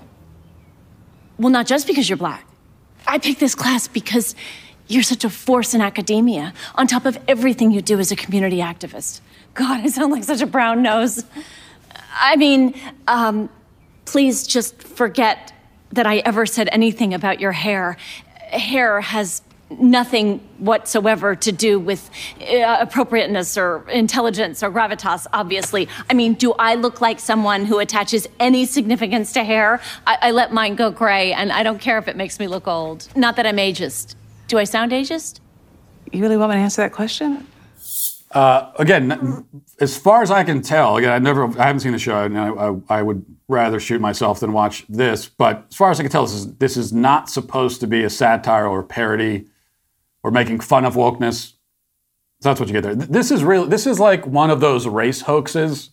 [1.38, 2.46] Well, not just because you're black.
[3.06, 4.34] I picked this class because
[4.88, 8.58] you're such a force in academia, on top of everything you do as a community
[8.58, 9.20] activist.
[9.54, 11.24] God, I sound like such a brown nose.
[12.14, 12.74] I mean,
[13.08, 13.48] um,
[14.04, 15.52] please just forget
[15.92, 17.96] that I ever said anything about your hair.
[18.50, 19.42] Hair has
[19.80, 25.88] nothing whatsoever to do with uh, appropriateness or intelligence or gravitas, obviously.
[26.08, 29.80] I mean, do I look like someone who attaches any significance to hair?
[30.06, 32.66] I, I let mine go gray, and I don't care if it makes me look
[32.68, 33.08] old.
[33.16, 34.14] Not that I'm ageist.
[34.48, 35.40] Do I sound ageist?
[36.12, 37.46] You really want me to answer that question?
[38.32, 39.44] Uh, again,
[39.80, 42.38] as far as I can tell, again, I never, I haven't seen the show, and
[42.38, 45.28] I, I, I, would rather shoot myself than watch this.
[45.28, 48.04] But as far as I can tell, this is this is not supposed to be
[48.04, 49.48] a satire or parody
[50.22, 51.54] or making fun of wokeness.
[52.40, 52.94] That's what you get there.
[52.94, 53.66] This is real.
[53.66, 55.90] This is like one of those race hoaxes.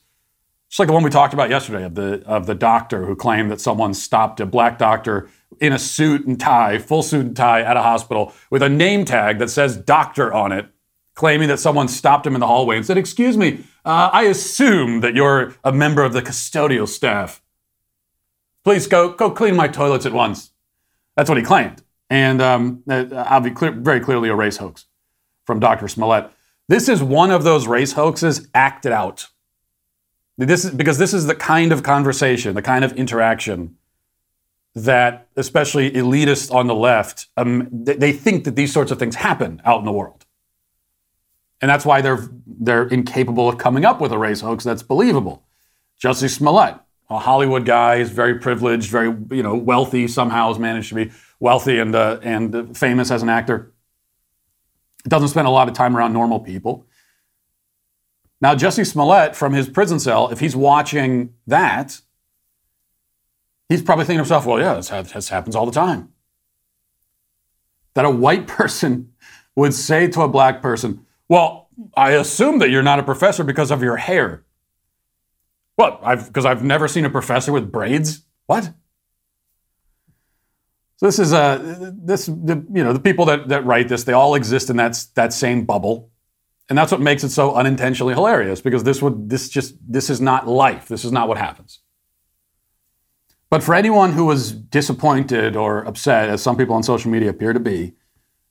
[0.68, 3.52] It's like the one we talked about yesterday of the of the doctor who claimed
[3.52, 7.62] that someone stopped a black doctor in a suit and tie, full suit and tie,
[7.62, 10.68] at a hospital with a name tag that says "doctor" on it,
[11.20, 15.02] claiming that someone stopped him in the hallway and said, Excuse me, uh, I assume
[15.02, 17.42] that you're a member of the custodial staff.
[18.64, 20.52] Please go, go clean my toilets at once.
[21.18, 21.84] That's what he claimed.
[22.10, 24.86] And um, I'll be clear, very clearly a race hoax
[25.46, 25.88] from Dr.
[25.88, 26.32] Smollett.
[26.68, 29.28] This is one of those race hoaxes acted out.
[30.38, 33.76] This is, because this is the kind of conversation, the kind of interaction
[34.76, 39.62] that especially elitists on the left, um, they, think that these sorts of things happen
[39.66, 40.26] out in the world.
[41.62, 45.44] And that's why they're, they're incapable of coming up with a race hoax that's believable.
[46.02, 46.76] Jussie Smollett,
[47.10, 50.08] a Hollywood guy, is very privileged, very you know wealthy.
[50.08, 53.74] Somehow has managed to be wealthy and uh, and famous as an actor.
[55.08, 56.86] Doesn't spend a lot of time around normal people.
[58.42, 62.02] Now, Jussie Smollett from his prison cell, if he's watching that,
[63.68, 66.10] he's probably thinking to himself, well, yeah, this, this happens all the time.
[67.96, 69.14] That a white person
[69.56, 73.72] would say to a black person, well, I assume that you're not a professor because
[73.72, 74.46] of your hair.
[75.76, 76.00] What?
[76.04, 78.26] I've because I've never seen a professor with braids.
[78.48, 78.74] What?
[81.00, 84.12] So this is a this the, you know the people that, that write this they
[84.12, 86.12] all exist in that that same bubble.
[86.68, 90.20] And that's what makes it so unintentionally hilarious because this would this just this is
[90.20, 90.90] not life.
[90.90, 91.80] This is not what happens.
[93.50, 97.54] But for anyone who was disappointed or upset, as some people on social media appear
[97.54, 97.94] to be,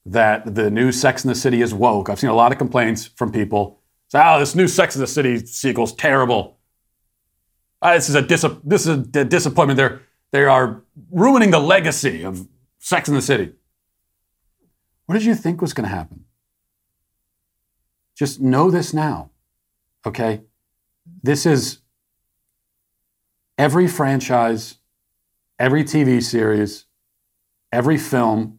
[0.07, 3.05] that the new Sex in the City is woke, I've seen a lot of complaints
[3.05, 3.79] from people.
[4.09, 6.59] Say, oh, this new Sex in the City sequel is terrible.
[7.83, 9.77] Uh, this is a dis- this is a disappointment.
[9.77, 12.47] They're they are ruining the legacy of
[12.79, 13.53] Sex in the City.
[15.07, 16.25] What did you think was going to happen?
[18.15, 19.31] Just know this now,
[20.05, 20.43] okay?
[21.23, 21.79] This is
[23.57, 24.77] every franchise,
[25.59, 26.85] every TV series,
[27.73, 28.59] every film.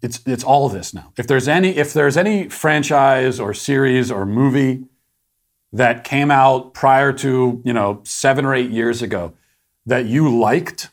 [0.00, 1.12] It's, it's all of this now.
[1.18, 4.84] If there's any if there's any franchise or series or movie
[5.74, 9.34] that came out prior to you know seven or eight years ago
[9.84, 10.88] that you liked,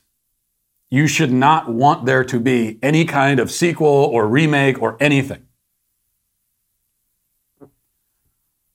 [0.89, 5.46] you should not want there to be any kind of sequel or remake or anything.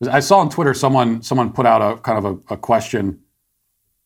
[0.09, 3.21] I saw on Twitter someone someone put out a kind of a, a question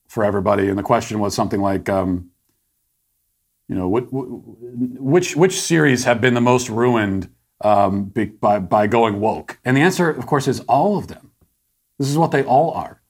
[0.09, 2.31] for everybody, and the question was something like, um,
[3.69, 7.29] you know, which which series have been the most ruined
[7.61, 9.59] um, by by going woke?
[9.67, 11.30] And the answer, of course, is all of them.
[12.01, 13.01] This is what they all are.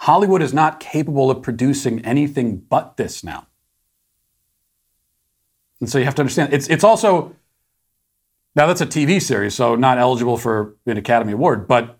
[0.00, 3.46] Hollywood is not capable of producing anything but this now.
[5.80, 7.34] And so you have to understand it's it's also
[8.54, 11.98] now, that's a TV series, so not eligible for an Academy Award, but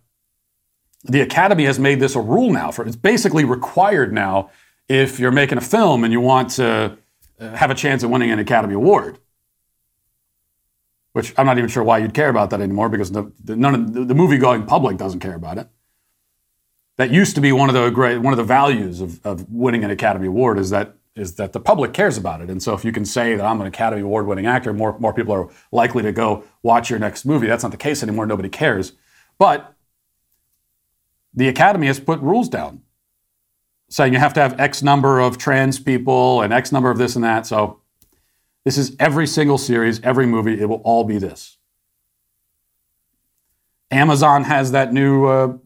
[1.05, 2.73] the Academy has made this a rule now.
[2.73, 4.51] For It's basically required now
[4.89, 6.99] if you're making a film and you want to
[7.39, 9.19] uh, have a chance at winning an Academy Award.
[11.13, 13.75] Which I'm not even sure why you'd care about that anymore because the, the, none
[13.75, 15.69] of the, the movie going public doesn't care about it.
[17.01, 19.85] That used to be one of the great one of the values of, of winning
[19.85, 22.51] an Academy Award is that is that the public cares about it.
[22.51, 25.15] And so if you can say that I'm an Academy Award winning actor, more, more
[25.15, 27.47] people are likely to go watch your next movie.
[27.47, 28.27] That's not the case anymore.
[28.27, 28.93] Nobody cares.
[29.39, 29.75] But
[31.33, 32.83] the Academy has put rules down
[33.89, 37.17] saying you have to have X number of trans people and X number of this
[37.17, 37.47] and that.
[37.47, 37.81] So
[38.67, 41.57] this is every single series, every movie, it will all be this.
[43.91, 45.57] Amazon has that new uh,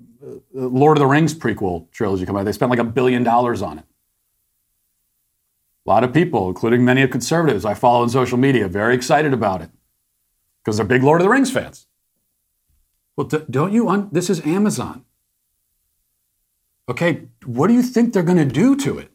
[0.53, 2.45] Lord of the Rings prequel trilogy coming out.
[2.45, 3.85] They spent like a billion dollars on it.
[5.87, 9.33] A lot of people, including many of conservatives I follow on social media, very excited
[9.33, 9.71] about it
[10.63, 11.87] because they're big Lord of the Rings fans.
[13.17, 13.89] Well, don't you?
[13.89, 15.05] Un- this is Amazon.
[16.89, 19.11] Okay, what do you think they're going to do to it?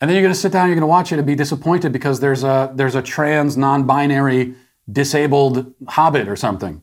[0.00, 1.92] And then you're going to sit down, you're going to watch it and be disappointed
[1.92, 4.54] because there's a there's a trans, non-binary,
[4.90, 6.82] disabled hobbit or something.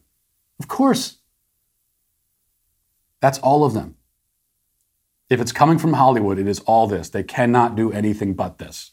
[0.59, 1.17] Of course.
[3.25, 3.95] That's all of them.
[5.31, 7.09] If it's coming from Hollywood, it is all this.
[7.09, 8.91] They cannot do anything but this.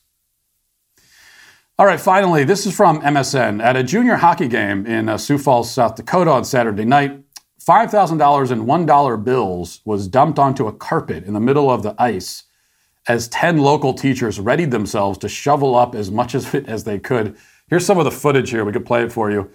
[1.79, 3.63] All right, finally, this is from MSN.
[3.63, 7.21] At a junior hockey game in uh, Sioux Falls, South Dakota on Saturday night,
[7.61, 12.45] $5,000 in $1 bills was dumped onto a carpet in the middle of the ice
[13.09, 16.99] as 10 local teachers readied themselves to shovel up as much of it as they
[16.99, 17.37] could.
[17.69, 18.65] Here's some of the footage here.
[18.65, 19.51] We could play it for you.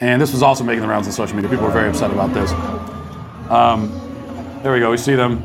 [0.00, 1.50] And this was also making the rounds on social media.
[1.50, 2.50] People were very upset about this.
[3.50, 4.01] Um,
[4.62, 4.90] there we go.
[4.90, 5.42] We see them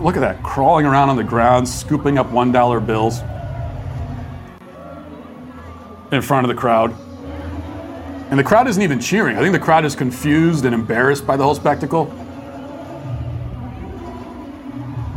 [0.00, 3.20] look at that, crawling around on the ground, scooping up $1 bills
[6.12, 6.94] in front of the crowd.
[8.30, 9.36] And the crowd isn't even cheering.
[9.36, 12.12] I think the crowd is confused and embarrassed by the whole spectacle.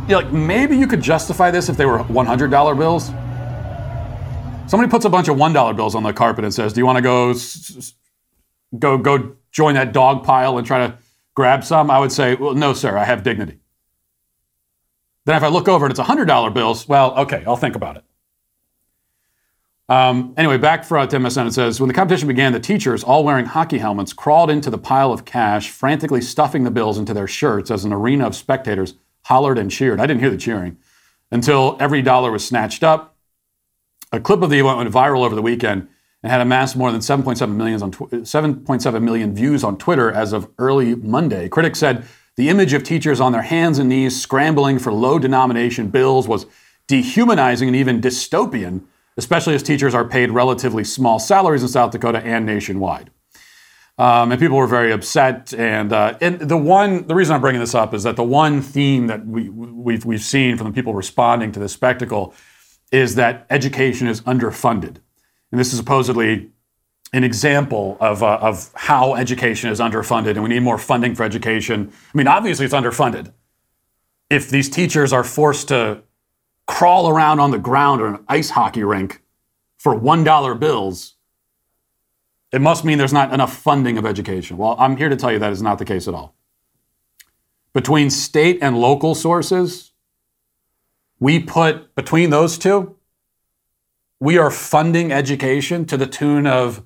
[0.08, 3.10] Yeah, like maybe you could justify this if they were $100 bills.
[4.70, 6.86] Somebody puts a bunch of one dollar bills on the carpet and says, "Do you
[6.86, 7.34] want to go
[8.78, 10.98] go go join that dog pile and try to
[11.36, 12.98] grab some?" I would say, "Well, no, sir.
[12.98, 13.60] I have dignity."
[15.26, 17.96] Then if I look over and it's hundred dollar bills, well, okay, I'll think about
[17.96, 18.04] it.
[19.88, 23.04] Um, anyway, back for uh, Tim MSN, it says when the competition began, the teachers,
[23.04, 27.14] all wearing hockey helmets, crawled into the pile of cash, frantically stuffing the bills into
[27.14, 30.00] their shirts as an arena of spectators hollered and cheered.
[30.00, 30.76] I didn't hear the cheering
[31.30, 33.16] until every dollar was snatched up.
[34.12, 35.88] A clip of the event went viral over the weekend
[36.22, 40.32] and had amassed more than 7.7 million, on tw- 7.7 million views on Twitter as
[40.32, 41.48] of early Monday.
[41.48, 42.04] Critics said
[42.36, 46.46] the image of teachers on their hands and knees scrambling for low denomination bills was
[46.86, 48.82] dehumanizing and even dystopian,
[49.16, 53.10] especially as teachers are paid relatively small salaries in South Dakota and nationwide.
[53.98, 55.54] Um, and people were very upset.
[55.54, 58.60] And, uh, and the one, the reason I'm bringing this up is that the one
[58.60, 62.34] theme that we, we've, we've seen from the people responding to this spectacle
[62.92, 64.96] is that education is underfunded.
[65.56, 66.50] And this is supposedly
[67.14, 71.22] an example of, uh, of how education is underfunded and we need more funding for
[71.22, 71.90] education.
[71.90, 73.32] I mean, obviously it's underfunded.
[74.28, 76.02] If these teachers are forced to
[76.66, 79.22] crawl around on the ground or an ice hockey rink
[79.78, 81.14] for $1 bills,
[82.52, 84.58] it must mean there's not enough funding of education.
[84.58, 86.34] Well, I'm here to tell you that is not the case at all.
[87.72, 89.92] Between state and local sources,
[91.18, 92.95] we put between those two,
[94.20, 96.82] we are funding education to the tune of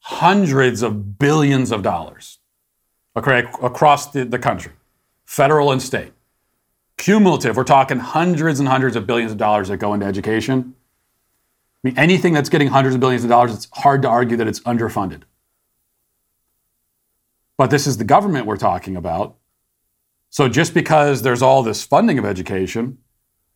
[0.00, 2.38] hundreds of billions of dollars
[3.16, 4.72] across the, the country,
[5.24, 6.12] federal and state.
[6.96, 10.74] Cumulative, we're talking hundreds and hundreds of billions of dollars that go into education.
[11.84, 14.46] I mean, anything that's getting hundreds of billions of dollars, it's hard to argue that
[14.46, 15.22] it's underfunded.
[17.56, 19.36] But this is the government we're talking about.
[20.30, 22.98] So just because there's all this funding of education,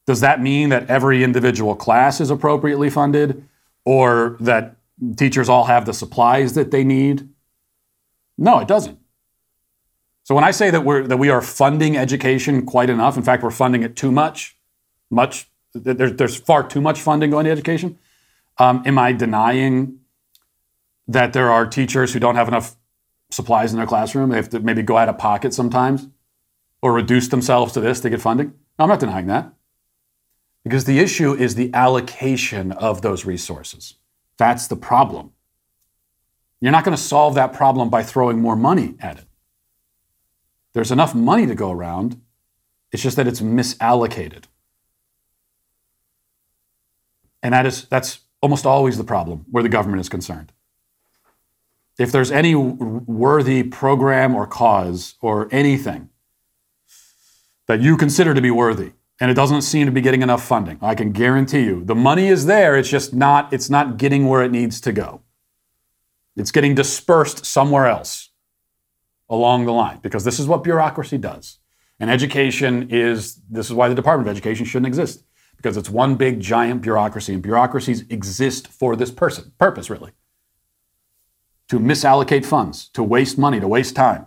[0.08, 3.46] does that mean that every individual class is appropriately funded
[3.84, 4.76] or that
[5.18, 7.28] teachers all have the supplies that they need?
[8.38, 8.98] No, it doesn't.
[10.22, 13.42] So when I say that we're that we are funding education quite enough, in fact,
[13.42, 14.56] we're funding it too much,
[15.10, 17.98] much there's, there's far too much funding going to education.
[18.56, 19.98] Um, am I denying
[21.06, 22.76] that there are teachers who don't have enough
[23.30, 24.30] supplies in their classroom?
[24.30, 26.08] They have to maybe go out of pocket sometimes
[26.80, 28.54] or reduce themselves to this to get funding?
[28.78, 29.52] No, I'm not denying that.
[30.68, 33.94] Because the issue is the allocation of those resources.
[34.36, 35.32] That's the problem.
[36.60, 39.24] You're not going to solve that problem by throwing more money at it.
[40.74, 42.20] There's enough money to go around.
[42.92, 44.44] It's just that it's misallocated.
[47.42, 50.52] And that is that's almost always the problem where the government is concerned.
[51.98, 56.10] If there's any worthy program or cause or anything
[57.68, 60.78] that you consider to be worthy, and it doesn't seem to be getting enough funding,
[60.80, 62.76] I can guarantee you the money is there.
[62.76, 65.22] It's just not, it's not getting where it needs to go.
[66.36, 68.30] It's getting dispersed somewhere else
[69.28, 71.58] along the line because this is what bureaucracy does.
[72.00, 75.24] And education is, this is why the Department of Education shouldn't exist
[75.56, 80.12] because it's one big giant bureaucracy, and bureaucracies exist for this person purpose, really.
[81.68, 84.26] To misallocate funds, to waste money, to waste time.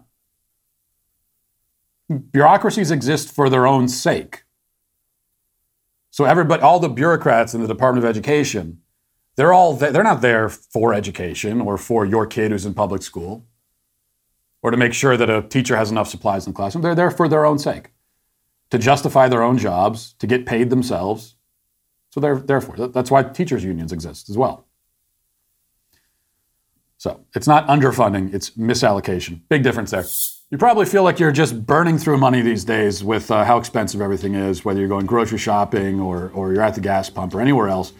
[2.10, 4.44] Bureaucracies exist for their own sake.
[6.12, 8.82] So everybody, all the bureaucrats in the Department of Education,
[9.38, 13.48] they're all they're not there for education or for your kid who's in public school
[14.62, 16.82] or to make sure that a teacher has enough supplies in the classroom.
[16.84, 17.92] They're there for their own sake
[18.70, 21.36] to justify their own jobs, to get paid themselves.
[22.10, 24.68] So they're therefore, that's why teachers' unions exist as well.
[26.98, 29.42] So it's not underfunding, it's misallocation.
[29.50, 30.06] Big difference there.
[30.52, 34.02] You probably feel like you're just burning through money these days with uh, how expensive
[34.02, 37.40] everything is, whether you're going grocery shopping or, or you're at the gas pump or
[37.40, 37.94] anywhere else.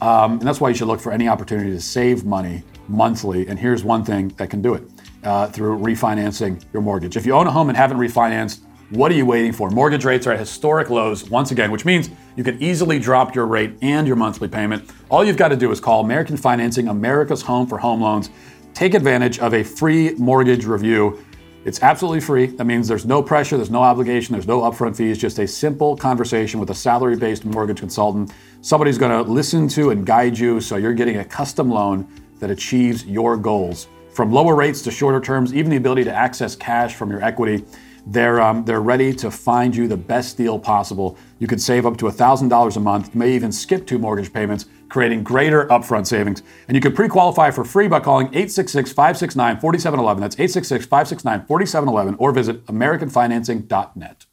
[0.00, 3.48] Um, and that's why you should look for any opportunity to save money monthly.
[3.48, 4.84] And here's one thing that can do it
[5.24, 7.16] uh, through refinancing your mortgage.
[7.16, 9.68] If you own a home and haven't refinanced, what are you waiting for?
[9.70, 13.46] Mortgage rates are at historic lows once again, which means you can easily drop your
[13.46, 14.88] rate and your monthly payment.
[15.10, 18.30] All you've got to do is call American Financing, America's Home for Home Loans.
[18.74, 21.20] Take advantage of a free mortgage review.
[21.66, 22.46] It's absolutely free.
[22.46, 25.96] That means there's no pressure, there's no obligation, there's no upfront fees, just a simple
[25.96, 28.32] conversation with a salary based mortgage consultant.
[28.60, 32.06] Somebody's going to listen to and guide you so you're getting a custom loan
[32.38, 33.88] that achieves your goals.
[34.12, 37.64] From lower rates to shorter terms, even the ability to access cash from your equity.
[38.06, 41.18] They're, um, they're ready to find you the best deal possible.
[41.40, 43.14] You could save up to $1,000 a month.
[43.14, 46.42] You may even skip two mortgage payments, creating greater upfront savings.
[46.68, 50.20] And you can pre qualify for free by calling 866 569 4711.
[50.20, 54.26] That's 866 569 4711 or visit AmericanFinancing.net.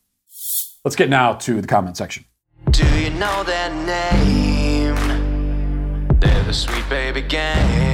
[0.86, 2.26] Let's get now to the comment section.
[2.70, 4.96] Do you know their name?
[6.20, 7.93] They're the sweet baby gang.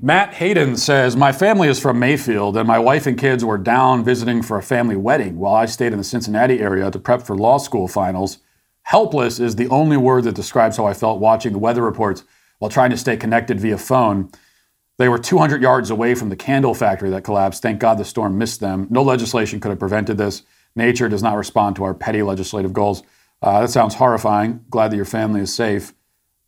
[0.00, 4.04] Matt Hayden says, My family is from Mayfield, and my wife and kids were down
[4.04, 7.36] visiting for a family wedding while I stayed in the Cincinnati area to prep for
[7.36, 8.38] law school finals.
[8.82, 12.22] Helpless is the only word that describes how I felt watching the weather reports
[12.60, 14.30] while trying to stay connected via phone.
[14.98, 17.60] They were 200 yards away from the candle factory that collapsed.
[17.60, 18.86] Thank God the storm missed them.
[18.90, 20.42] No legislation could have prevented this.
[20.76, 23.02] Nature does not respond to our petty legislative goals.
[23.42, 24.64] Uh, that sounds horrifying.
[24.70, 25.92] Glad that your family is safe.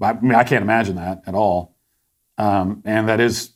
[0.01, 1.75] I mean, I can't imagine that at all.
[2.41, 3.51] Um, and that is,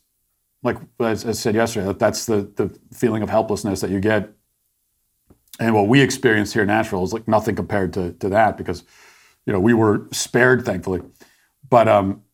[0.62, 4.30] like as I said yesterday, that that's the, the feeling of helplessness that you get.
[5.59, 8.85] And what we experienced here in Nashville is like nothing compared to, to that because,
[9.47, 11.01] you know, we were spared, thankfully.
[11.70, 12.24] But um,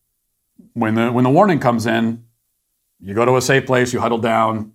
[0.73, 2.25] when the when the warning comes in,
[2.99, 4.73] you go to a safe place, you huddle down,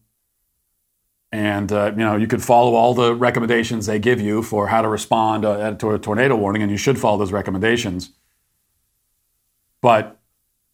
[1.34, 4.82] and uh, you know you could follow all the recommendations they give you for how
[4.82, 8.12] to respond uh, to a tornado warning, and you should follow those recommendations.
[9.82, 10.22] But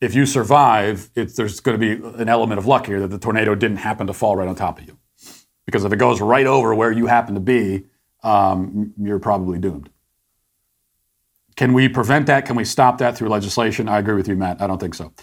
[0.02, 3.54] if you survive, there's going to be an element of luck here that the tornado
[3.54, 4.98] didn't happen to fall right on top of you,
[5.66, 7.86] because if it goes right over where you happen to be,
[8.24, 9.90] um, you're probably doomed.
[11.56, 12.46] Can we prevent that?
[12.46, 13.88] Can we stop that through legislation?
[13.88, 14.62] I agree with you, Matt.
[14.62, 15.14] I don't think so.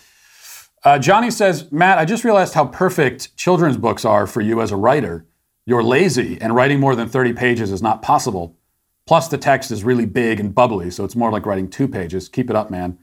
[0.85, 4.71] Uh, Johnny says, Matt, I just realized how perfect children's books are for you as
[4.71, 5.27] a writer.
[5.67, 8.57] You're lazy, and writing more than 30 pages is not possible.
[9.07, 12.29] Plus, the text is really big and bubbly, so it's more like writing two pages.
[12.29, 12.99] Keep it up, man.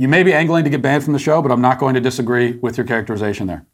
[0.00, 2.00] You may be angling to get banned from the show, but I'm not going to
[2.00, 3.66] disagree with your characterization there.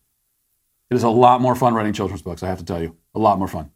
[0.90, 2.96] It is a lot more fun writing children's books, I have to tell you.
[3.14, 3.70] A lot more fun.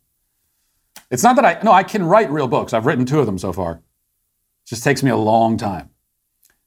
[1.13, 2.73] It's not that I, no, I can write real books.
[2.73, 3.75] I've written two of them so far.
[3.75, 3.83] It
[4.67, 5.91] just takes me a long time.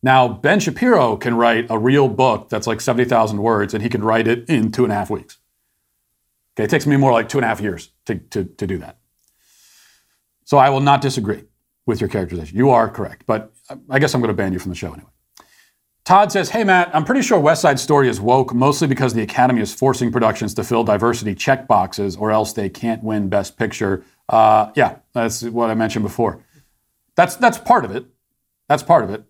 [0.01, 4.05] Now, Ben Shapiro can write a real book that's like 70,000 words, and he can
[4.05, 5.37] write it in two and a half weeks.
[6.55, 8.77] Okay, it takes me more like two and a half years to, to, to do
[8.77, 8.99] that.
[10.45, 11.43] So I will not disagree
[11.85, 12.57] with your characterization.
[12.57, 13.51] You are correct, but
[13.89, 15.09] I guess I'm going to ban you from the show anyway.
[16.05, 19.21] Todd says, Hey, Matt, I'm pretty sure West Side Story is woke mostly because the
[19.21, 23.57] Academy is forcing productions to fill diversity check boxes or else they can't win Best
[23.57, 24.03] Picture.
[24.27, 26.43] Uh, yeah, that's what I mentioned before.
[27.15, 28.05] That's, that's part of it.
[28.67, 29.23] That's part of it.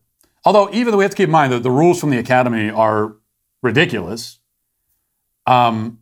[0.46, 2.70] Although, even though we have to keep in mind that the rules from the academy
[2.70, 3.16] are
[3.62, 4.40] ridiculous,
[5.46, 6.00] um,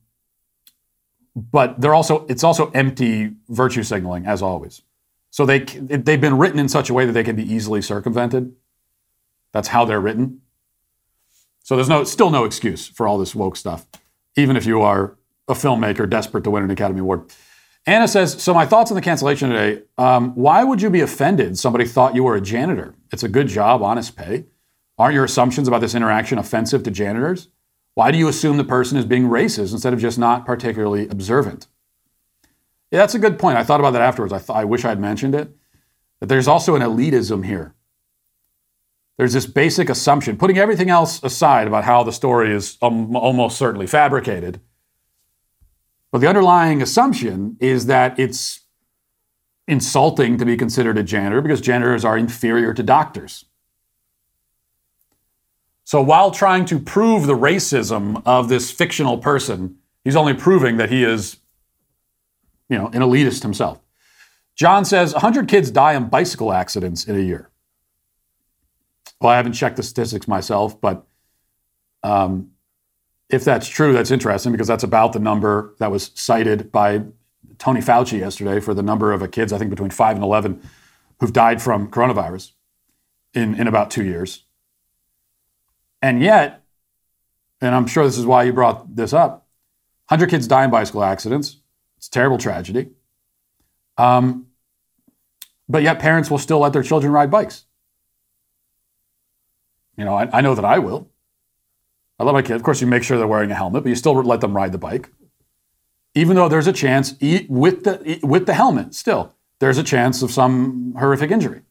[1.36, 4.82] but they're also it's also empty virtue signaling as always.
[5.30, 8.54] So they they've been written in such a way that they can be easily circumvented.
[9.54, 10.42] That's how they're written.
[11.64, 13.86] So there's no still no excuse for all this woke stuff,
[14.36, 17.32] even if you are a filmmaker desperate to win an Academy Award.
[17.86, 19.84] Anna says, so my thoughts on the cancellation today.
[19.98, 22.94] Um, why would you be offended somebody thought you were a janitor?
[23.12, 24.46] It's a good job, honest pay.
[25.00, 27.48] Aren't your assumptions about this interaction offensive to janitors?
[27.96, 31.68] Why do you assume the person is being racist instead of just not particularly observant?
[32.92, 33.58] Yeah, that's a good point.
[33.58, 34.32] I thought about that afterwards.
[34.32, 35.50] I, th- I wish I'd mentioned it.
[36.20, 37.74] But there's also an elitism here.
[39.22, 43.56] There's this basic assumption, putting everything else aside about how the story is um, almost
[43.56, 44.60] certainly fabricated
[46.12, 48.62] but the underlying assumption is that it's
[49.68, 53.46] insulting to be considered a janitor because janitors are inferior to doctors.
[55.86, 60.90] So while trying to prove the racism of this fictional person, he's only proving that
[60.90, 61.38] he is,
[62.70, 63.80] you know, an elitist himself.
[64.56, 67.51] John says 100 kids die in bicycle accidents in a year.
[69.22, 71.06] Well, I haven't checked the statistics myself, but
[72.02, 72.52] um,
[73.30, 77.04] if that's true, that's interesting because that's about the number that was cited by
[77.60, 80.68] Tony Fauci yesterday for the number of kids, I think between 5 and 11,
[81.20, 82.54] who've died from coronavirus
[83.36, 84.44] in, in about two years.
[86.02, 86.64] And yet,
[87.62, 89.48] and I'm sure this is why you brought this up
[90.08, 91.58] 100 kids die in bicycle accidents.
[91.98, 92.90] It's a terrible tragedy.
[94.00, 94.48] Um,
[95.70, 97.66] but yet, parents will still let their children ride bikes.
[100.02, 101.12] You know, I, I know that I will.
[102.18, 102.56] I love my kids.
[102.56, 104.72] Of course, you make sure they're wearing a helmet, but you still let them ride
[104.72, 105.12] the bike.
[106.16, 107.14] Even though there's a chance
[107.48, 111.62] with the, with the helmet, still, there's a chance of some horrific injury.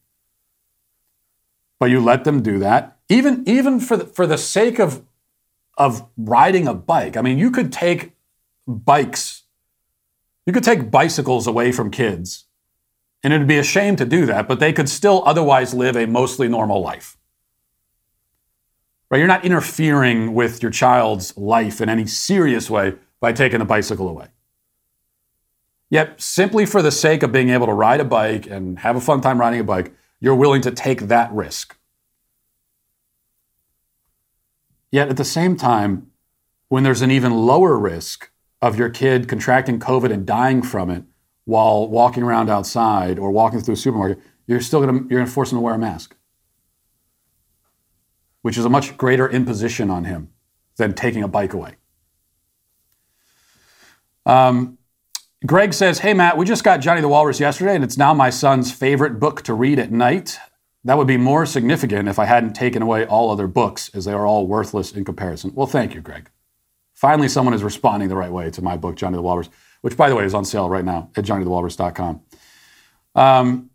[1.80, 5.02] But you let them do that, even, even for, the, for the sake of,
[5.76, 7.16] of riding a bike.
[7.16, 8.12] I mean, you could take
[8.64, 9.42] bikes,
[10.46, 12.44] you could take bicycles away from kids,
[13.24, 16.06] and it'd be a shame to do that, but they could still otherwise live a
[16.06, 17.16] mostly normal life
[19.10, 19.18] right?
[19.18, 24.08] You're not interfering with your child's life in any serious way by taking the bicycle
[24.08, 24.28] away.
[25.90, 29.00] Yet, simply for the sake of being able to ride a bike and have a
[29.00, 31.76] fun time riding a bike, you're willing to take that risk.
[34.92, 36.10] Yet, at the same time,
[36.68, 38.30] when there's an even lower risk
[38.62, 41.02] of your kid contracting COVID and dying from it
[41.44, 45.50] while walking around outside or walking through a supermarket, you're still to you're to force
[45.50, 46.16] them to wear a mask.
[48.42, 50.30] Which is a much greater imposition on him
[50.76, 51.76] than taking a bike away.
[54.26, 54.78] Um,
[55.46, 58.30] Greg says, Hey, Matt, we just got Johnny the Walrus yesterday, and it's now my
[58.30, 60.38] son's favorite book to read at night.
[60.84, 64.12] That would be more significant if I hadn't taken away all other books, as they
[64.12, 65.52] are all worthless in comparison.
[65.54, 66.30] Well, thank you, Greg.
[66.94, 69.48] Finally, someone is responding the right way to my book, Johnny the Walrus,
[69.80, 72.20] which, by the way, is on sale right now at johnnythewalrus.com.
[73.14, 73.69] Um,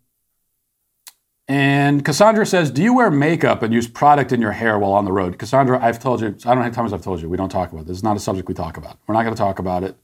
[1.47, 5.05] and Cassandra says, Do you wear makeup and use product in your hair while on
[5.05, 5.37] the road?
[5.37, 7.49] Cassandra, I've told you, I don't know how many times I've told you, we don't
[7.49, 7.85] talk about.
[7.85, 8.97] This is not a subject we talk about.
[9.05, 9.95] We're not going to talk about it.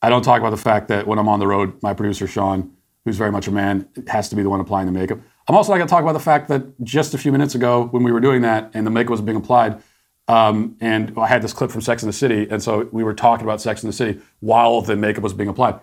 [0.00, 2.72] I don't talk about the fact that when I'm on the road, my producer, Sean,
[3.04, 5.18] who's very much a man, has to be the one applying the makeup.
[5.48, 7.86] I'm also not going to talk about the fact that just a few minutes ago,
[7.86, 9.82] when we were doing that and the makeup was being applied,
[10.28, 13.14] um, and I had this clip from Sex in the City, and so we were
[13.14, 15.80] talking about Sex in the City while the makeup was being applied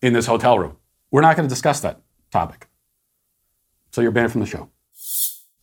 [0.00, 0.76] in this hotel room.
[1.12, 2.00] We're not going to discuss that
[2.32, 2.66] topic.
[3.92, 4.70] So you're banned from the show.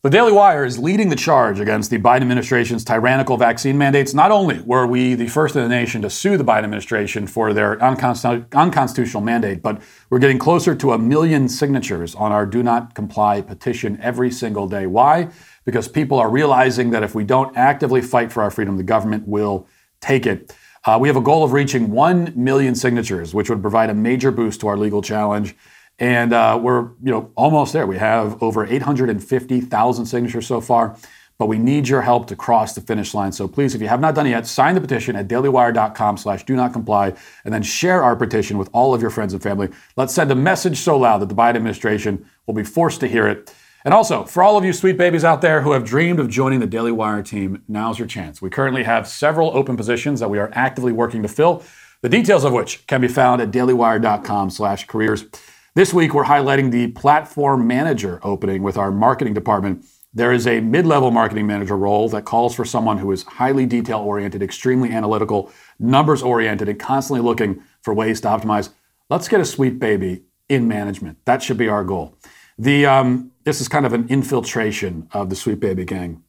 [0.02, 4.14] The Daily Wire is leading the charge against the Biden administration's tyrannical vaccine mandates.
[4.14, 7.52] Not only were we the first in the nation to sue the Biden administration for
[7.52, 12.94] their unconstitutional mandate, but we're getting closer to a million signatures on our do not
[12.94, 14.86] comply petition every single day.
[14.86, 15.28] Why?
[15.66, 19.28] Because people are realizing that if we don't actively fight for our freedom, the government
[19.28, 19.66] will
[20.00, 20.56] take it.
[20.86, 24.30] Uh, we have a goal of reaching 1 million signatures, which would provide a major
[24.30, 25.54] boost to our legal challenge.
[26.00, 27.86] And uh, we're you know almost there.
[27.86, 30.96] We have over 850,000 signatures so far,
[31.38, 33.32] but we need your help to cross the finish line.
[33.32, 36.44] So please, if you have not done it yet, sign the petition at dailywire.com slash
[36.44, 39.68] do not comply, and then share our petition with all of your friends and family.
[39.94, 43.28] Let's send a message so loud that the Biden administration will be forced to hear
[43.28, 43.54] it.
[43.84, 46.60] And also, for all of you sweet babies out there who have dreamed of joining
[46.60, 48.42] the Daily Wire team, now's your chance.
[48.42, 51.62] We currently have several open positions that we are actively working to fill,
[52.02, 55.24] the details of which can be found at dailywire.com slash careers.
[55.76, 59.84] This week, we're highlighting the platform manager opening with our marketing department.
[60.12, 63.66] There is a mid level marketing manager role that calls for someone who is highly
[63.66, 68.70] detail oriented, extremely analytical, numbers oriented, and constantly looking for ways to optimize.
[69.10, 71.24] Let's get a sweet baby in management.
[71.24, 72.16] That should be our goal.
[72.58, 76.24] The, um, this is kind of an infiltration of the sweet baby gang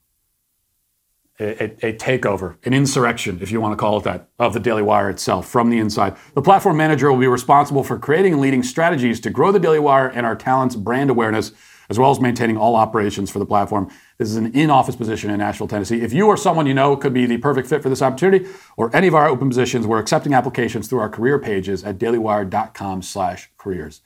[1.42, 4.84] a, a, takeover, an insurrection, if you want to call it that, of the Daily
[4.84, 6.16] Wire itself from the inside.
[6.36, 9.80] The platform manager will be responsible for creating and leading strategies to grow the Daily
[9.80, 11.52] Wire and our talent's brand awareness,
[11.90, 13.90] as well as maintaining all operations for the platform.
[14.18, 16.02] This is an in-office position in Nashville, Tennessee.
[16.02, 18.96] If you or someone you know could be the perfect fit for this opportunity, or
[18.96, 23.50] any of our open positions, we're accepting applications through our career pages at dailywire.com slash
[23.58, 24.02] careers.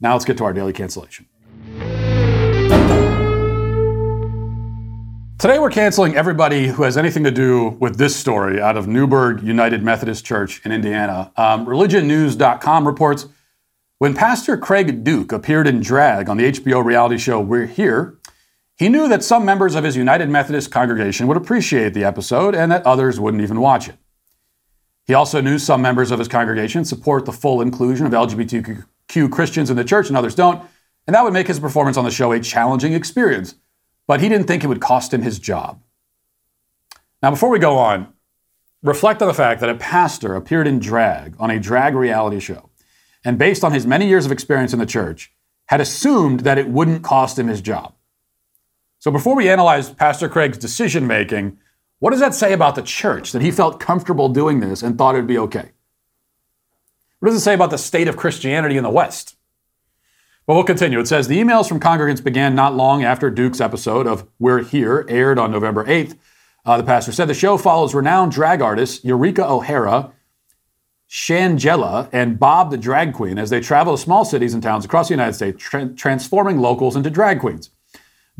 [0.00, 1.26] Now let's get to our daily cancellation.
[5.38, 9.42] Today, we're canceling everybody who has anything to do with this story out of Newburgh
[9.42, 11.30] United Methodist Church in Indiana.
[11.36, 13.26] Um, ReligionNews.com reports
[13.98, 18.16] when Pastor Craig Duke appeared in drag on the HBO reality show We're Here,
[18.76, 22.72] he knew that some members of his United Methodist congregation would appreciate the episode and
[22.72, 23.96] that others wouldn't even watch it.
[25.04, 29.68] He also knew some members of his congregation support the full inclusion of LGBTQ Christians
[29.68, 30.66] in the church and others don't,
[31.06, 33.54] and that would make his performance on the show a challenging experience
[34.06, 35.80] but he didn't think it would cost him his job.
[37.22, 38.12] Now, before we go on,
[38.82, 42.70] reflect on the fact that a pastor appeared in drag on a drag reality show,
[43.24, 45.32] and based on his many years of experience in the church,
[45.66, 47.94] had assumed that it wouldn't cost him his job.
[48.98, 51.58] So, before we analyze Pastor Craig's decision making,
[51.98, 55.14] what does that say about the church that he felt comfortable doing this and thought
[55.14, 55.72] it'd be okay?
[57.20, 59.35] What does it say about the state of Christianity in the West?
[60.46, 61.00] But we'll continue.
[61.00, 65.04] It says the emails from congregants began not long after Duke's episode of We're Here
[65.08, 66.16] aired on November 8th.
[66.64, 70.12] Uh, the pastor said the show follows renowned drag artists Eureka O'Hara,
[71.10, 75.08] Shangela, and Bob the Drag Queen as they travel to small cities and towns across
[75.08, 77.70] the United States, tra- transforming locals into drag queens.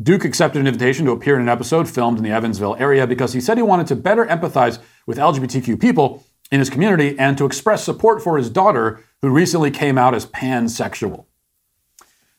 [0.01, 3.33] Duke accepted an invitation to appear in an episode filmed in the Evansville area because
[3.33, 7.45] he said he wanted to better empathize with LGBTQ people in his community and to
[7.45, 11.25] express support for his daughter, who recently came out as pansexual.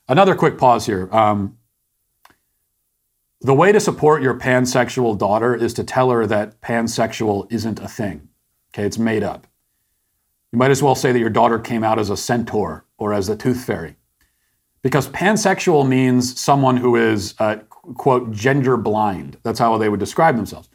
[0.08, 1.08] Another quick pause here.
[1.12, 1.58] Um,
[3.40, 7.88] the way to support your pansexual daughter is to tell her that pansexual isn't a
[7.88, 8.28] thing.
[8.74, 9.46] Okay, it's made up.
[10.52, 13.28] You might as well say that your daughter came out as a centaur or as
[13.28, 13.96] a tooth fairy.
[14.82, 17.56] Because pansexual means someone who is, uh,
[17.94, 19.36] quote, gender blind.
[19.42, 20.68] That's how they would describe themselves.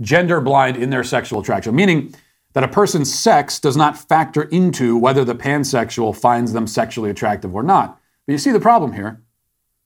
[0.00, 2.14] Gender blind in their sexual attraction, meaning
[2.52, 7.54] that a person's sex does not factor into whether the pansexual finds them sexually attractive
[7.54, 8.00] or not.
[8.26, 9.22] But you see the problem here.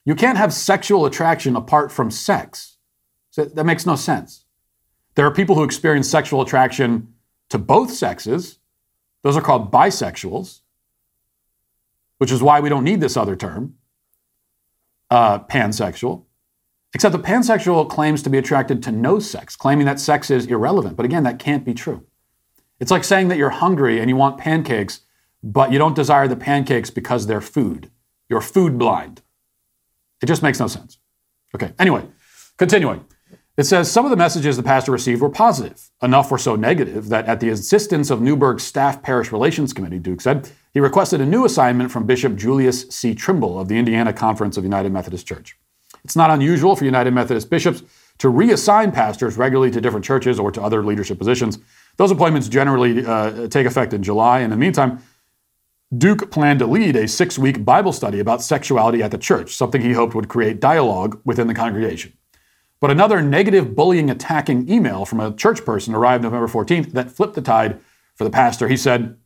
[0.04, 2.78] You can't have sexual attraction apart from sex.
[3.30, 4.44] So that makes no sense.
[5.14, 7.14] There are people who experience sexual attraction
[7.50, 8.58] to both sexes.
[9.22, 10.60] Those are called bisexuals,
[12.18, 13.74] which is why we don't need this other term,
[15.10, 16.24] uh, pansexual.
[16.94, 20.96] Except the pansexual claims to be attracted to no sex, claiming that sex is irrelevant.
[20.96, 22.06] But again, that can't be true.
[22.80, 25.00] It's like saying that you're hungry and you want pancakes,
[25.42, 27.90] but you don't desire the pancakes because they're food.
[28.30, 29.20] You're food blind.
[30.22, 30.98] It just makes no sense.
[31.54, 32.06] Okay, anyway,
[32.56, 33.04] continuing.
[33.56, 35.90] It says some of the messages the pastor received were positive.
[36.00, 40.20] Enough were so negative that at the insistence of Newburgh's staff parish relations committee, Duke
[40.20, 43.14] said, he requested a new assignment from Bishop Julius C.
[43.14, 45.58] Trimble of the Indiana Conference of United Methodist Church.
[46.04, 47.82] It's not unusual for United Methodist bishops
[48.18, 51.58] to reassign pastors regularly to different churches or to other leadership positions.
[51.96, 54.40] Those appointments generally uh, take effect in July.
[54.40, 55.02] In the meantime,
[55.96, 59.80] Duke planned to lead a six week Bible study about sexuality at the church, something
[59.80, 62.12] he hoped would create dialogue within the congregation.
[62.80, 67.34] But another negative, bullying, attacking email from a church person arrived November 14th that flipped
[67.34, 67.80] the tide
[68.14, 68.68] for the pastor.
[68.68, 69.16] He said,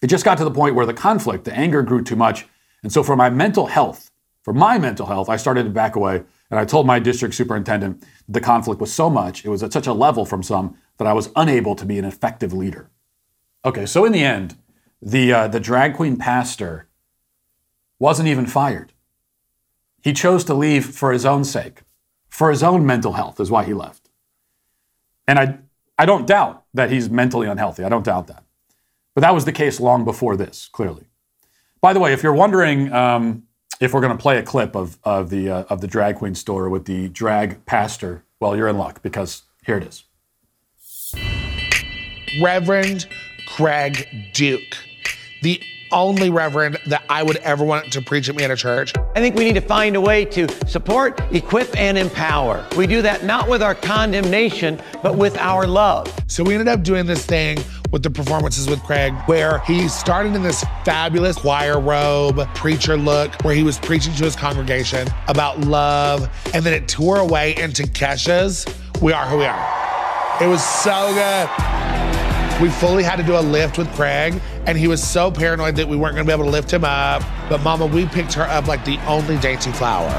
[0.00, 2.46] It just got to the point where the conflict, the anger grew too much.
[2.82, 4.10] And so, for my mental health,
[4.42, 6.22] for my mental health, I started to back away.
[6.50, 9.86] And I told my district superintendent the conflict was so much, it was at such
[9.86, 12.90] a level from some, that I was unable to be an effective leader.
[13.64, 14.56] Okay, so in the end,
[15.02, 16.88] the, uh, the drag queen pastor
[17.98, 18.92] wasn't even fired.
[20.02, 21.82] He chose to leave for his own sake,
[22.28, 24.08] for his own mental health, is why he left.
[25.26, 25.58] And I,
[25.98, 27.84] I don't doubt that he's mentally unhealthy.
[27.84, 28.44] I don't doubt that.
[29.14, 31.04] But that was the case long before this, clearly.
[31.80, 33.44] By the way, if you're wondering um,
[33.80, 36.34] if we're going to play a clip of, of, the, uh, of the drag queen
[36.34, 40.04] store with the drag pastor, well, you're in luck because here it is.
[42.42, 43.08] Reverend
[43.46, 44.76] Craig Duke,
[45.42, 45.60] the
[45.92, 48.92] only reverend that I would ever want to preach at me at a church.
[49.16, 52.64] I think we need to find a way to support, equip, and empower.
[52.76, 56.12] We do that not with our condemnation, but with our love.
[56.28, 57.58] So we ended up doing this thing
[57.90, 63.34] with the performances with Craig, where he started in this fabulous choir robe, preacher look,
[63.42, 66.28] where he was preaching to his congregation about love.
[66.54, 68.64] And then it tore away into Kesha's
[69.02, 70.42] We Are Who We Are.
[70.42, 72.09] It was so good.
[72.60, 75.88] We fully had to do a lift with Craig, and he was so paranoid that
[75.88, 77.22] we weren't gonna be able to lift him up.
[77.48, 80.12] But Mama, we picked her up like the only dainty flower.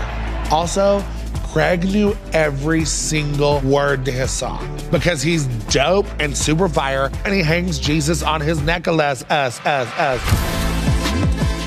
[0.50, 1.04] Also,
[1.52, 7.34] Craig knew every single word to his song because he's dope and super fire, and
[7.34, 9.24] he hangs Jesus on his necklace.
[9.30, 10.52] Us, us, us.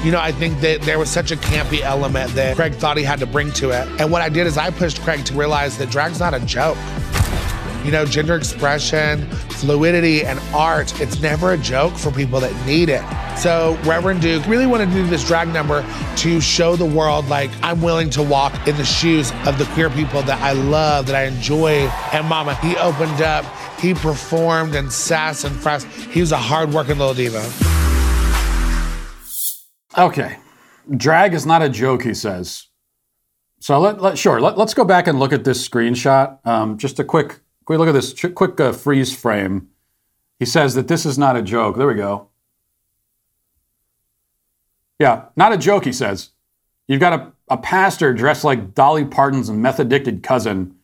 [0.04, 3.04] You know, I think that there was such a campy element that Craig thought he
[3.04, 3.88] had to bring to it.
[4.00, 6.76] And what I did is I pushed Craig to realize that drag's not a joke.
[7.84, 12.88] You know, gender expression, fluidity, and art, it's never a joke for people that need
[12.88, 13.02] it.
[13.38, 15.84] So, Reverend Duke really wanted to do this drag number
[16.16, 19.90] to show the world, like, I'm willing to walk in the shoes of the queer
[19.90, 21.88] people that I love, that I enjoy.
[22.12, 23.44] And Mama, he opened up,
[23.78, 25.84] he performed and sass and frass.
[26.10, 27.44] He was a hardworking little diva.
[29.96, 30.38] Okay.
[30.96, 32.68] Drag is not a joke, he says.
[33.60, 36.38] So let, let sure let, us go back and look at this screenshot.
[36.46, 39.68] Um, just a quick quick look at this ch- quick uh, freeze frame.
[40.38, 41.76] He says that this is not a joke.
[41.76, 42.28] There we go.
[44.98, 45.84] Yeah, not a joke.
[45.84, 46.30] He says
[46.86, 50.76] you've got a, a pastor dressed like Dolly Parton's meth addicted cousin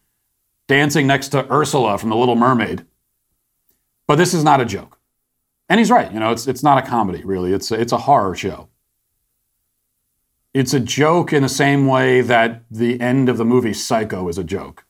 [0.66, 2.86] dancing next to Ursula from The Little Mermaid.
[4.06, 4.98] But this is not a joke.
[5.68, 6.12] And he's right.
[6.12, 7.52] You know, it's it's not a comedy really.
[7.52, 8.68] It's a, it's a horror show
[10.52, 14.38] it's a joke in the same way that the end of the movie Psycho is
[14.38, 14.84] a joke.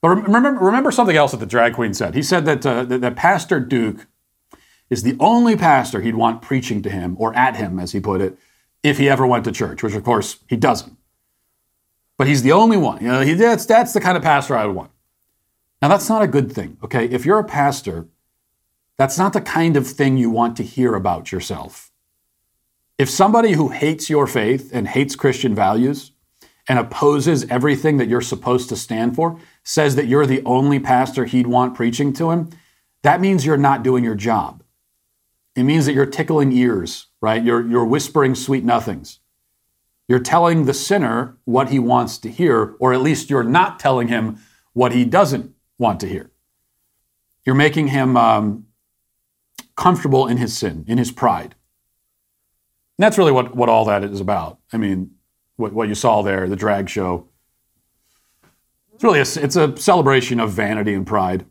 [0.00, 2.14] But remember, remember something else that the drag queen said.
[2.14, 4.06] He said that, uh, that, that Pastor Duke
[4.90, 8.20] is the only pastor he'd want preaching to him, or at him, as he put
[8.20, 8.38] it,
[8.82, 10.96] if he ever went to church, which of course he doesn't.
[12.16, 13.02] But he's the only one.
[13.02, 14.90] You know, he, that's, that's the kind of pastor I would want.
[15.82, 17.06] Now, that's not a good thing, okay?
[17.06, 18.08] If you're a pastor,
[18.96, 21.92] that's not the kind of thing you want to hear about yourself.
[22.98, 26.10] If somebody who hates your faith and hates Christian values
[26.68, 31.24] and opposes everything that you're supposed to stand for says that you're the only pastor
[31.24, 32.50] he'd want preaching to him,
[33.02, 34.62] that means you're not doing your job.
[35.56, 37.42] It means that you're tickling ears, right?
[37.42, 39.18] You're, you're whispering sweet nothings.
[40.06, 44.08] You're telling the sinner what he wants to hear, or at least you're not telling
[44.08, 44.38] him
[44.72, 46.30] what he doesn't want to hear.
[47.44, 48.66] You're making him um,
[49.76, 51.54] comfortable in his sin, in his pride.
[52.98, 54.58] And that's really what, what all that is about.
[54.72, 55.12] I mean,
[55.58, 57.28] what, what you saw there, the drag show.
[58.94, 61.44] It's really a, it's a celebration of vanity and pride,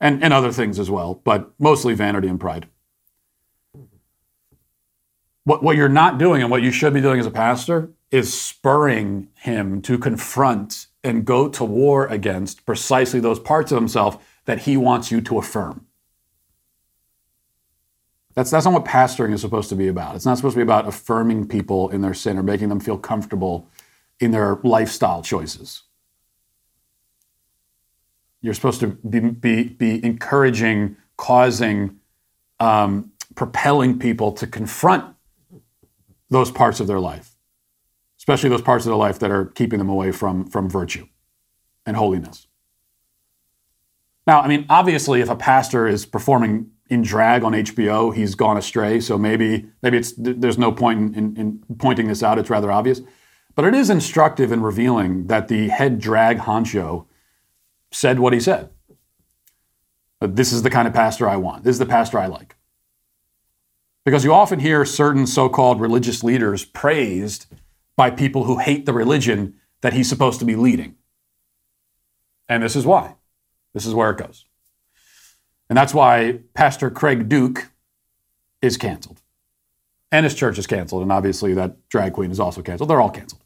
[0.00, 2.68] and, and other things as well, but mostly vanity and pride.
[5.44, 8.38] What, what you're not doing and what you should be doing as a pastor is
[8.38, 14.60] spurring him to confront and go to war against precisely those parts of himself that
[14.60, 15.86] he wants you to affirm.
[18.38, 20.14] That's, that's not what pastoring is supposed to be about.
[20.14, 22.96] It's not supposed to be about affirming people in their sin or making them feel
[22.96, 23.68] comfortable
[24.20, 25.82] in their lifestyle choices.
[28.40, 31.98] You're supposed to be, be, be encouraging, causing,
[32.60, 35.16] um, propelling people to confront
[36.30, 37.34] those parts of their life,
[38.18, 41.08] especially those parts of their life that are keeping them away from, from virtue
[41.84, 42.46] and holiness.
[44.28, 48.56] Now, I mean, obviously, if a pastor is performing in drag on HBO, he's gone
[48.56, 49.00] astray.
[49.00, 51.36] So maybe maybe it's there's no point in, in,
[51.68, 52.38] in pointing this out.
[52.38, 53.00] It's rather obvious,
[53.54, 57.06] but it is instructive and revealing that the head drag honcho
[57.90, 58.70] said what he said.
[60.20, 61.64] This is the kind of pastor I want.
[61.64, 62.56] This is the pastor I like.
[64.04, 67.46] Because you often hear certain so called religious leaders praised
[67.96, 70.96] by people who hate the religion that he's supposed to be leading.
[72.48, 73.16] And this is why.
[73.74, 74.46] This is where it goes.
[75.68, 77.70] And that's why Pastor Craig Duke
[78.62, 79.20] is canceled.
[80.10, 81.02] And his church is canceled.
[81.02, 82.88] And obviously, that drag queen is also canceled.
[82.88, 83.42] They're all canceled.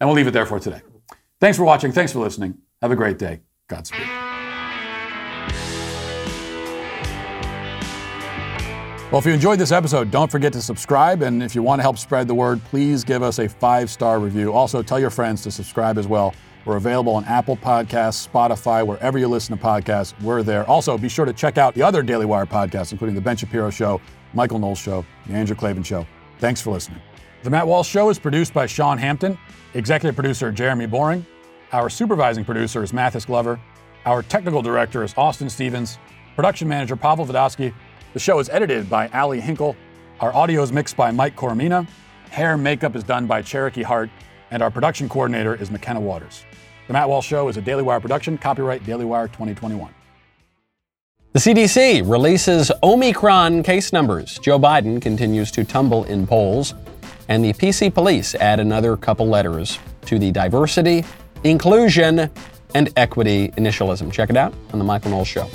[0.00, 0.82] And we'll leave it there for today.
[1.40, 1.92] Thanks for watching.
[1.92, 2.58] Thanks for listening.
[2.82, 3.40] Have a great day.
[3.68, 4.06] Godspeed.
[9.12, 11.22] Well, if you enjoyed this episode, don't forget to subscribe.
[11.22, 14.18] And if you want to help spread the word, please give us a five star
[14.18, 14.52] review.
[14.52, 16.34] Also, tell your friends to subscribe as well.
[16.66, 20.20] We're available on Apple Podcasts, Spotify, wherever you listen to podcasts.
[20.20, 20.68] We're there.
[20.68, 23.70] Also, be sure to check out the other Daily Wire podcasts, including The Ben Shapiro
[23.70, 24.00] Show,
[24.34, 26.04] Michael Knowles Show, The Andrew Klavan Show.
[26.40, 27.00] Thanks for listening.
[27.44, 29.38] The Matt Walsh Show is produced by Sean Hampton,
[29.74, 31.24] executive producer Jeremy Boring.
[31.70, 33.60] Our supervising producer is Mathis Glover.
[34.04, 35.98] Our technical director is Austin Stevens.
[36.34, 37.72] Production manager Pavel Vodosky.
[38.12, 39.76] The show is edited by Ali Hinkle.
[40.18, 41.86] Our audio is mixed by Mike Coromina.
[42.30, 44.10] Hair and makeup is done by Cherokee Hart.
[44.50, 46.44] And our production coordinator is McKenna Waters.
[46.86, 49.92] The Matt Walsh Show is a Daily Wire production, copyright Daily Wire 2021.
[51.32, 54.38] The CDC releases Omicron case numbers.
[54.38, 56.74] Joe Biden continues to tumble in polls.
[57.28, 61.04] And the PC police add another couple letters to the diversity,
[61.42, 62.30] inclusion,
[62.74, 64.12] and equity initialism.
[64.12, 65.48] Check it out on The Michael Knowles Show.